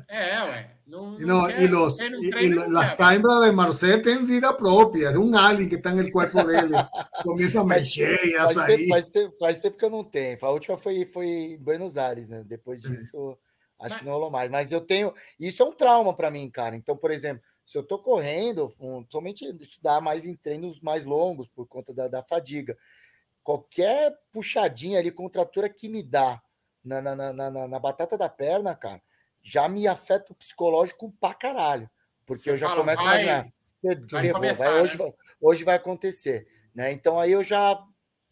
[0.08, 0.78] É, é ué.
[0.86, 5.10] Não, não no, quer- y los, não lo- não las de Marcel tienen vida propia,
[5.10, 6.72] es un alien que está en el cuerpo de él.
[7.24, 8.78] Comienza a mexer y Faz açaí.
[8.78, 10.38] tempo, faz, tempo, faz tempo que eu não tenho.
[10.42, 12.44] A última foi, foi em Buenos Aires, né?
[12.46, 13.38] Depois disso,
[13.80, 14.50] acho Mas- que não rolou mais.
[14.50, 15.14] Mas eu tenho.
[15.40, 16.76] Isso é um trauma para mim, cara.
[16.76, 21.50] Então, por exemplo, se eu tô correndo, um, somente estudar mais em treinos mais longos
[21.50, 22.78] por conta da, da fadiga.
[23.44, 26.42] qualquer puxadinha ali, contratura que me dá
[26.88, 29.02] na, na, na, na, na batata da perna, cara,
[29.44, 31.90] já me afeta o psicológico pra caralho.
[32.26, 33.54] Porque Você eu já fala, começo vai, a imaginar.
[34.12, 35.14] Vai começar, vai, hoje, né?
[35.40, 36.48] hoje vai acontecer.
[36.74, 36.92] Né?
[36.92, 37.80] Então aí eu já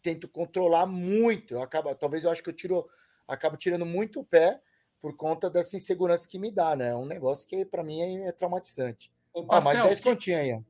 [0.02, 1.54] tento controlar muito.
[1.54, 2.88] Eu acabo, talvez eu acho que eu tiro,
[3.26, 4.60] acabo tirando muito o pé
[5.00, 6.90] por conta dessa insegurança que me dá, né?
[6.90, 9.10] É um negócio que para mim é, é traumatizante.
[9.32, 10.64] O Pastel, ah, mais 10 continhas aí.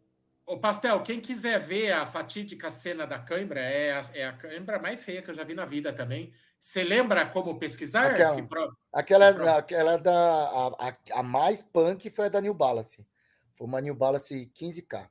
[0.47, 4.79] O Pastel, quem quiser ver a fatídica cena da cãibra, é a, é a cãibra
[4.79, 6.33] mais feia que eu já vi na vida também.
[6.67, 8.11] Você lembra como pesquisar?
[8.11, 13.07] Aquela, aquela, aquela da a, a, mais punk foi a da New Balance.
[13.55, 15.09] Foi uma New Balance 15K.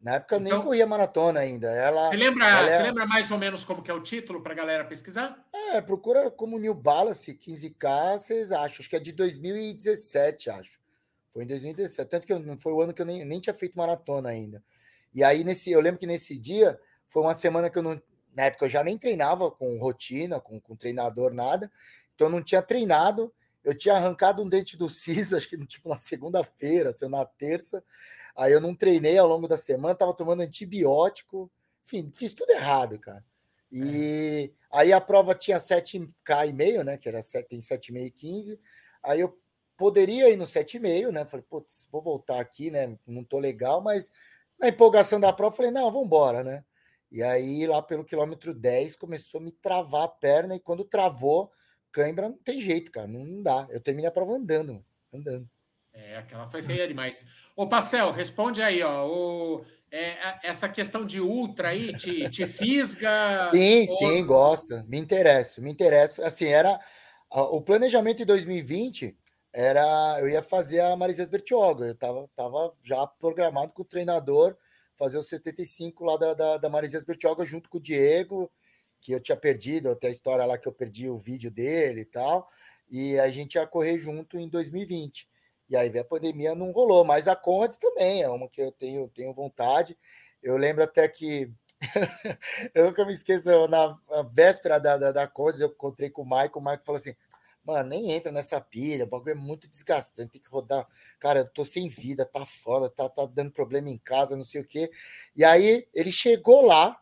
[0.00, 1.70] Na época então, nem corria maratona ainda.
[1.70, 2.82] Ela, você lembra, ela você é...
[2.84, 5.46] lembra mais ou menos como que é o título para a galera pesquisar?
[5.52, 8.78] É, procura como New Balance 15K, vocês acham.
[8.80, 10.80] Acho que é de 2017, acho.
[11.28, 12.08] Foi em 2017.
[12.08, 14.64] Tanto que não foi o ano que eu nem, nem tinha feito maratona ainda.
[15.12, 18.00] E aí, nesse, eu lembro que nesse dia foi uma semana que eu não.
[18.34, 21.70] Na época eu já nem treinava com rotina, com, com treinador, nada.
[22.14, 23.32] Então eu não tinha treinado.
[23.62, 27.82] Eu tinha arrancado um dente do siso, acho que tipo na segunda-feira, se na terça.
[28.36, 31.50] Aí eu não treinei ao longo da semana, tava tomando antibiótico.
[31.84, 33.24] Enfim, fiz tudo errado, cara.
[33.70, 34.78] E é.
[34.78, 36.96] aí a prova tinha 7K e meio, né?
[36.96, 38.60] Que era 7, tem 7,5 e 15.
[39.02, 39.38] Aí eu
[39.76, 41.24] poderia ir no 7,5, né?
[41.24, 42.96] Falei, putz, vou voltar aqui, né?
[43.06, 44.12] Não tô legal, mas
[44.58, 46.64] na empolgação da prova, falei, não, vamos embora, né?
[47.14, 51.48] E aí, lá pelo quilômetro 10, começou a me travar a perna, e quando travou,
[51.92, 53.68] cãibra não tem jeito, cara, não, dá.
[53.70, 55.48] Eu terminei a prova andando, andando.
[55.92, 57.24] É, aquela foi feia demais.
[57.54, 59.06] Ô, Pastel, responde aí, ó.
[59.06, 63.48] O, é, essa questão de ultra aí te, te fisga?
[63.54, 63.96] Sim, ou...
[63.96, 64.84] sim, gosta.
[64.88, 66.26] Me interessa, me interessa.
[66.26, 66.80] Assim, era.
[67.30, 69.16] O planejamento de 2020
[69.52, 71.86] era eu ia fazer a Marisa Bertioga.
[71.86, 74.56] Eu tava, tava já programado com o treinador
[74.96, 78.50] fazer o 75 lá da, da, da Marisa Bertioga junto com o Diego,
[79.00, 82.04] que eu tinha perdido, até a história lá que eu perdi o vídeo dele e
[82.04, 82.48] tal.
[82.90, 85.28] E a gente ia correr junto em 2020.
[85.68, 89.08] E aí a pandemia não rolou, mas a Conrads também é uma que eu tenho,
[89.08, 89.96] tenho vontade.
[90.42, 91.50] Eu lembro até que
[92.74, 93.98] eu nunca me esqueço, na
[94.32, 97.14] véspera da, da, da eu encontrei com o Michael, o Michael falou assim:
[97.64, 100.86] Mano, nem entra nessa pilha, o bagulho é muito desgastante, tem que rodar.
[101.18, 104.60] Cara, eu tô sem vida, tá foda, tá, tá dando problema em casa, não sei
[104.60, 104.90] o quê.
[105.34, 107.00] E aí ele chegou lá,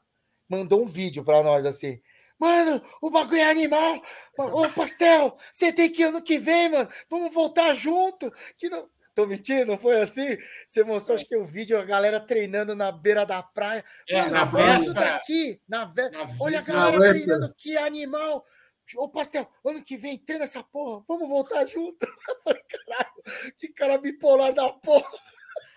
[0.48, 2.00] mandou um vídeo para nós assim.
[2.38, 4.00] Mano, o bagulho é animal.
[4.36, 6.88] Ô, Pastel, você tem que ir ano que vem, mano.
[7.08, 8.32] Vamos voltar junto.
[8.56, 8.88] Que não...
[9.14, 10.38] Tô mentindo, foi assim?
[10.66, 13.84] Você mostrou, acho que o vídeo, a galera treinando na beira da praia.
[14.08, 14.94] É, mano, na véspera.
[14.94, 16.08] daqui, na vé...
[16.08, 18.42] na Olha a galera treinando, que animal.
[18.97, 22.05] Ô, Pastel, ano que vem treina essa porra, vamos voltar junto.
[22.28, 25.18] Eu falei, caralho, que cara bipolar da porra.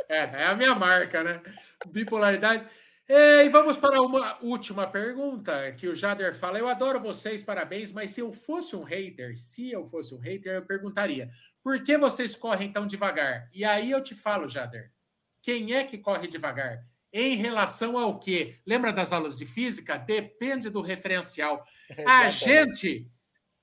[0.10, 1.42] É, é a minha marca, né?
[1.88, 2.68] Bipolaridade.
[3.08, 6.58] E vamos para uma última pergunta que o Jader fala.
[6.58, 10.56] Eu adoro vocês, parabéns, mas se eu fosse um hater, se eu fosse um hater,
[10.56, 11.30] eu perguntaria:
[11.64, 13.48] por que vocês correm tão devagar?
[13.54, 14.92] E aí eu te falo, Jader,
[15.42, 16.84] quem é que corre devagar?
[17.18, 18.60] Em relação ao quê?
[18.66, 19.98] Lembra das aulas de física?
[19.98, 21.64] Depende do referencial.
[22.06, 23.10] A gente,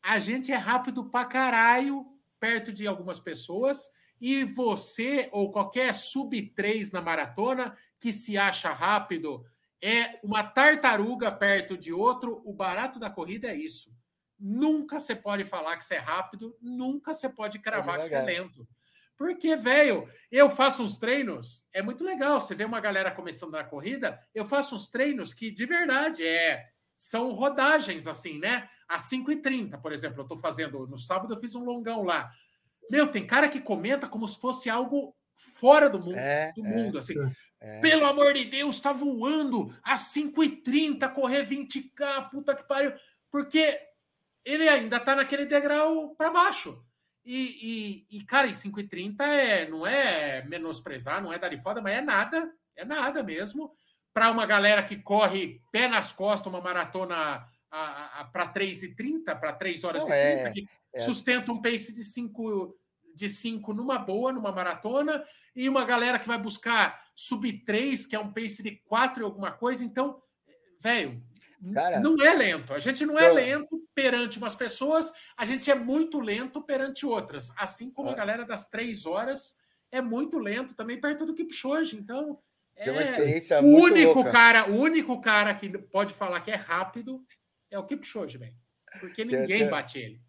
[0.03, 2.07] a gente é rápido pra caralho
[2.41, 8.73] perto de algumas pessoas e você ou qualquer sub 3 na maratona que se acha
[8.73, 9.45] rápido
[9.83, 12.41] é uma tartaruga perto de outro.
[12.47, 13.95] O barato da corrida é isso.
[14.39, 18.15] Nunca você pode falar que você é rápido, nunca você pode cravar é que você
[18.15, 18.67] é lento.
[19.23, 22.41] Porque, velho, eu faço uns treinos, é muito legal.
[22.41, 26.67] Você vê uma galera começando na corrida, eu faço uns treinos que, de verdade, é
[26.99, 28.69] são rodagens, assim, né?
[28.89, 30.89] Às 5h30, por exemplo, eu tô fazendo.
[30.89, 32.33] No sábado eu fiz um longão lá.
[32.91, 36.69] Meu, tem cara que comenta como se fosse algo fora do mundo, é, do é,
[36.69, 37.15] mundo assim.
[37.61, 37.79] É.
[37.79, 42.93] Pelo amor de Deus, tá voando às 5h30, correr 20k, puta que pariu.
[43.31, 43.79] Porque
[44.45, 46.85] ele ainda tá naquele degrau para baixo.
[47.25, 51.81] E, e, e, cara, em 5,30 é, não é menosprezar, não é dar de foda,
[51.81, 53.73] mas é nada, é nada mesmo.
[54.13, 57.47] Para uma galera que corre pé nas costas uma maratona
[58.33, 61.01] para 3,30, para 3 horas não, e 30, é, que é.
[61.01, 62.77] sustenta um pace de 5
[63.15, 65.23] de 5 numa boa, numa maratona,
[65.55, 69.25] e uma galera que vai buscar sub 3, que é um pace de 4 e
[69.25, 69.85] alguma coisa.
[69.85, 70.21] Então,
[70.79, 71.23] velho,
[71.61, 72.73] não é lento.
[72.73, 73.35] A gente não é tô...
[73.35, 77.51] lento perante umas pessoas, a gente é muito lento perante outras.
[77.57, 79.57] Assim como a galera das três horas
[79.91, 81.97] é muito lento também perto do Kipchoge.
[81.97, 82.39] Então,
[82.75, 82.91] é...
[82.91, 84.31] uma experiência o único louca.
[84.31, 87.25] cara, o único cara que pode falar que é rápido
[87.71, 88.55] é o Kipchoge, velho.
[89.01, 90.21] Porque ninguém tem, tem, bate ele.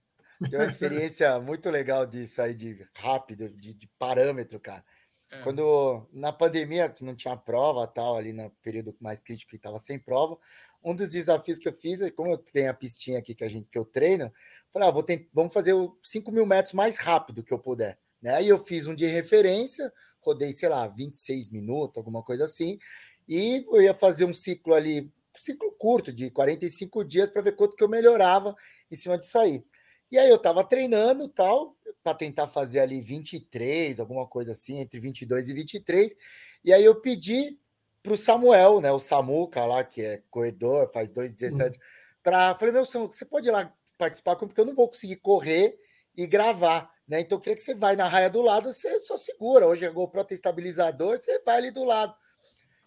[0.49, 4.83] Tem uma experiência muito legal disso aí de rápido, de, de parâmetro, cara.
[5.29, 5.41] É.
[5.41, 9.77] Quando na pandemia, que não tinha prova tal, ali no período mais crítico que estava
[9.79, 10.37] sem prova,
[10.83, 13.49] um dos desafios que eu fiz, é como eu tenho a pistinha aqui que a
[13.49, 14.31] gente que eu treino,
[14.71, 17.97] falei, ah, vou tentar, vamos fazer os 5 mil metros mais rápido que eu puder.
[18.21, 18.35] Né?
[18.35, 22.79] Aí eu fiz um de referência, rodei, sei lá, 26 minutos, alguma coisa assim,
[23.27, 27.55] e eu ia fazer um ciclo ali, um ciclo curto, de 45 dias, para ver
[27.55, 28.55] quanto que eu melhorava
[28.91, 29.63] em cima disso aí.
[30.11, 34.99] E aí eu estava treinando tal, para tentar fazer ali 23, alguma coisa assim, entre
[34.99, 36.15] 22 e 23.
[36.63, 37.57] E aí eu pedi
[38.03, 41.79] para o Samuel, né, o Samuca lá, que é corredor, faz 2,17, uhum.
[42.21, 42.53] para.
[42.55, 45.79] Falei, meu Samuca, você pode ir lá participar porque eu não vou conseguir correr
[46.15, 46.91] e gravar.
[47.07, 47.21] Né?
[47.21, 49.67] Então, eu queria que você vai na raia do lado, você só segura.
[49.67, 52.13] Hoje a GoPro tem estabilizador, você vai ali do lado.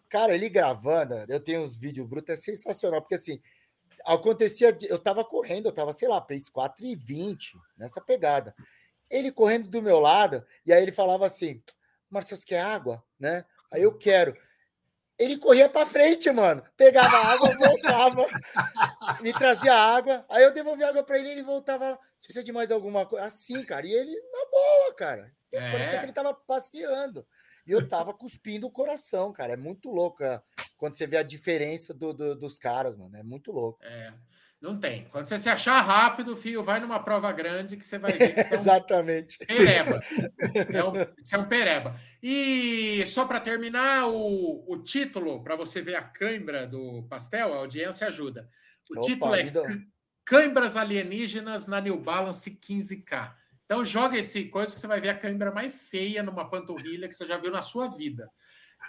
[0.08, 3.40] Cara, ele gravando, eu tenho uns vídeos brutos, é sensacional, porque assim,
[4.04, 8.54] acontecia, eu tava correndo, eu tava, sei lá, pace 4 e 20, nessa pegada.
[9.10, 11.60] Ele correndo do meu lado, e aí ele falava assim,
[12.08, 13.02] Marcelo, você quer água?
[13.18, 13.44] Né?
[13.70, 14.36] Aí eu quero.
[15.18, 16.62] Ele corria para frente, mano.
[16.76, 18.26] Pegava água, voltava,
[19.22, 20.24] me trazia água.
[20.28, 21.98] Aí eu devolvia água para ele e ele voltava.
[22.16, 23.24] Você precisa de mais alguma coisa?
[23.24, 23.86] Assim, cara.
[23.86, 25.32] E ele, na boa, cara.
[25.50, 25.70] É.
[25.70, 27.26] Parecia que ele tava passeando.
[27.66, 29.54] E eu tava cuspindo o coração, cara.
[29.54, 30.40] É muito louco é,
[30.76, 33.16] quando você vê a diferença do, do, dos caras, mano.
[33.16, 33.82] É muito louco.
[33.82, 34.12] É.
[34.60, 35.06] Não tem.
[35.10, 38.42] Quando você se achar rápido, filho, vai numa prova grande que você vai ver que
[38.42, 39.38] você é um Exatamente.
[39.38, 40.00] pereba.
[40.72, 42.00] É um, é um pereba.
[42.22, 47.58] E só para terminar, o, o título, para você ver a cãibra do pastel, a
[47.58, 48.48] audiência ajuda.
[48.90, 49.52] O Opa, título é
[50.24, 53.34] Cãibras Alienígenas na New Balance 15K.
[53.64, 57.14] Então joga esse coisa que você vai ver a cãibra mais feia numa panturrilha que
[57.14, 58.30] você já viu na sua vida.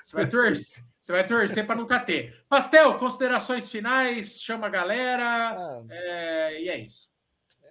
[0.04, 2.44] Você vai torcer, você vai torcer para nunca ter.
[2.50, 7.10] Pastel, considerações finais, chama a galera, ah, é, e é isso.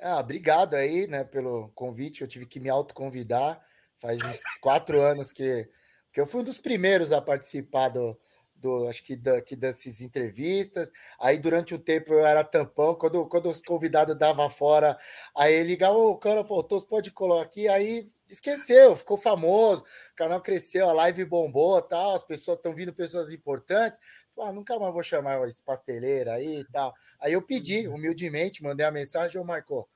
[0.00, 2.22] Ah, obrigado aí, né, pelo convite.
[2.22, 3.60] Eu tive que me autoconvidar.
[3.98, 5.68] Faz uns quatro anos que,
[6.12, 8.18] que eu fui um dos primeiros a participar do,
[8.58, 10.90] do acho que, da, que dessas entrevistas.
[11.20, 14.98] Aí durante o tempo eu era tampão, quando, quando os convidados davam fora,
[15.36, 20.88] aí ligava, o cara faltou, pode colocar aqui, aí esqueceu, ficou famoso, o canal cresceu,
[20.88, 23.98] a live bombou, tal, as pessoas estão vindo pessoas importantes.
[24.34, 26.92] Falei, ah, nunca mais vou chamar esse pasteleiro aí e tal.
[27.18, 27.94] Aí eu pedi, uhum.
[27.94, 29.88] humildemente, mandei a mensagem, ô Marco,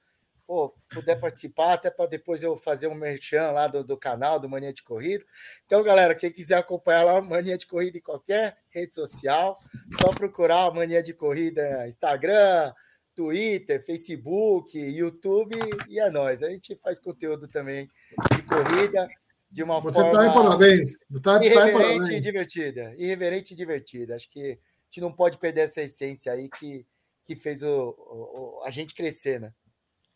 [0.51, 4.49] pô, puder participar, até para depois eu fazer um merchan lá do, do canal do
[4.49, 5.25] Mania de Corrida.
[5.65, 9.61] Então, galera, quem quiser acompanhar lá Mania de Corrida em qualquer rede social,
[10.01, 12.75] só procurar a Mania de Corrida Instagram,
[13.15, 15.57] Twitter, Facebook, YouTube
[15.89, 16.43] e é nós.
[16.43, 17.87] A gente faz conteúdo também
[18.35, 19.09] de corrida
[19.49, 20.99] de uma Você forma tá parabéns.
[21.23, 22.95] Tá, tá irreverente e divertida.
[22.99, 24.17] Irreverente e divertida.
[24.17, 24.57] Acho que a
[24.87, 26.85] gente não pode perder essa essência aí que,
[27.25, 29.53] que fez o, o a gente crescer, né?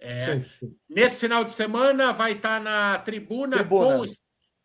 [0.07, 0.45] É,
[0.89, 4.07] nesse final de semana vai estar tá na tribuna, tribuna.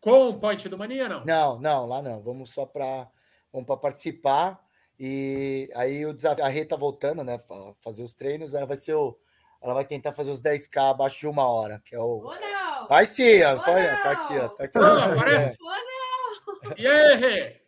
[0.00, 1.24] com, com o Point do Mania, não?
[1.24, 2.22] Não, não, lá não.
[2.22, 3.08] Vamos só para
[3.50, 4.60] vamos para participar.
[4.98, 7.40] E aí o desafio, a Rê tá voltando, né?
[7.78, 9.18] Fazer os treinos, ela vai ser o.
[9.62, 12.22] Ela vai tentar fazer os 10K abaixo de uma hora, que é o.
[12.22, 12.86] Oh, não.
[12.86, 14.48] Vai sim, ó, vai, tá aqui, ó.
[14.48, 15.56] Tá aqui, não, aparece.
[16.76, 16.82] É.
[16.82, 17.62] E aí, Rê?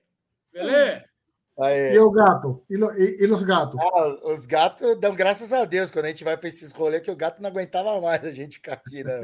[0.52, 1.11] Beleza?
[1.60, 1.94] Aí.
[1.94, 2.64] E o gato?
[2.70, 3.78] E, e, e os gatos?
[3.78, 7.10] Ah, os gatos dão graças a Deus quando a gente vai para esses rolês, que
[7.10, 9.20] o gato não aguentava mais a gente ficar aqui, né?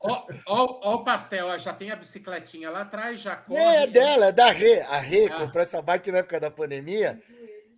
[0.00, 3.60] ó, ó, ó, o pastel, ó, já tem a bicicletinha lá atrás, já corre.
[3.60, 4.80] É, é dela, é da Rê.
[4.80, 5.40] A Rê ah.
[5.40, 7.20] comprou essa bike na época da pandemia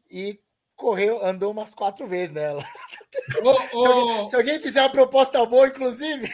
[0.09, 0.39] e
[0.77, 2.63] correu, andou umas quatro vezes nela.
[3.31, 6.31] se, alguém, se, alguém, fizer uma proposta boa, inclusive.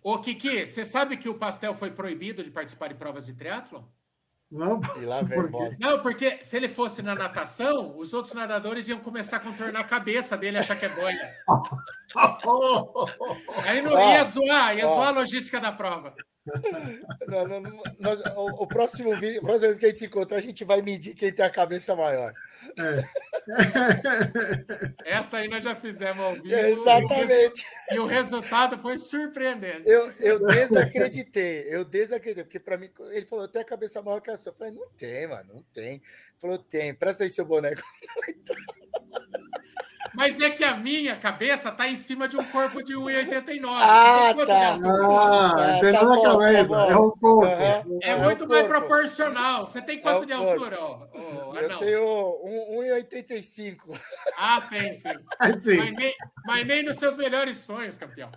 [0.00, 3.82] Ô, Kiki, você sabe que o pastel foi proibido de participar de provas de triatlon?
[4.50, 5.76] Não, porque...
[5.80, 9.84] não, porque se ele fosse na natação, os outros nadadores iam começar a contornar a
[9.84, 11.34] cabeça dele e achar que é boia.
[13.66, 16.14] Aí não ia zoar, ia zoar a logística da prova.
[17.26, 17.82] Não, não, não,
[18.36, 20.80] o, o, próximo vídeo, a próxima vez que a gente se encontrar, a gente vai
[20.80, 22.32] medir quem tem a cabeça maior.
[22.78, 23.04] É.
[25.04, 26.54] Essa aí nós já fizemos ao vivo.
[26.54, 27.64] exatamente.
[27.90, 29.84] E o, resultado foi surpreendente.
[29.86, 34.30] Eu, eu desacreditei, eu desacreditei, porque para mim, ele falou, tenho a cabeça maior que
[34.30, 34.50] a sua.
[34.50, 35.94] Eu falei, não tem, mano, não tem.
[35.94, 36.02] Ele
[36.40, 37.82] falou, tem, presta aí seu boneco.
[40.16, 43.66] Mas é que a minha cabeça está em cima de um corpo de 1,89.
[43.70, 44.78] Ah, tá.
[44.82, 46.72] Ah, tem tá na cabeça.
[46.74, 47.44] Tá é um corpo.
[47.44, 49.66] É, muito é um mais proporcional.
[49.66, 50.78] Você tem quanto é de altura?
[50.80, 54.00] Ó, ó, Eu tenho 1,85.
[54.38, 55.10] Ah, tem sim.
[55.38, 56.14] Mas nem,
[56.46, 58.32] mas nem nos seus melhores sonhos, campeão.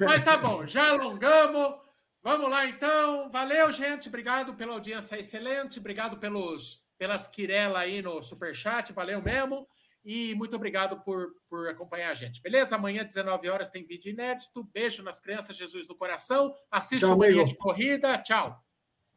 [0.00, 1.76] Mas tá bom, já alongamos.
[2.22, 3.30] Vamos lá, então.
[3.30, 4.08] Valeu, gente.
[4.08, 5.78] Obrigado pela audiência excelente.
[5.78, 8.92] Obrigado pelos, pelas quirelas aí no superchat.
[8.92, 9.66] Valeu mesmo.
[10.04, 12.42] E muito obrigado por, por acompanhar a gente.
[12.42, 12.76] Beleza?
[12.76, 14.68] Amanhã, 19 horas, tem vídeo inédito.
[14.72, 16.54] Beijo nas crianças, Jesus no coração.
[16.70, 18.18] Assista o Manhã de Corrida.
[18.18, 18.62] Tchau.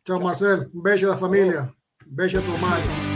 [0.03, 0.71] Tchau, Marcelo.
[0.73, 1.73] Um beijo da família.
[2.07, 3.06] Um beijo a tua mãe.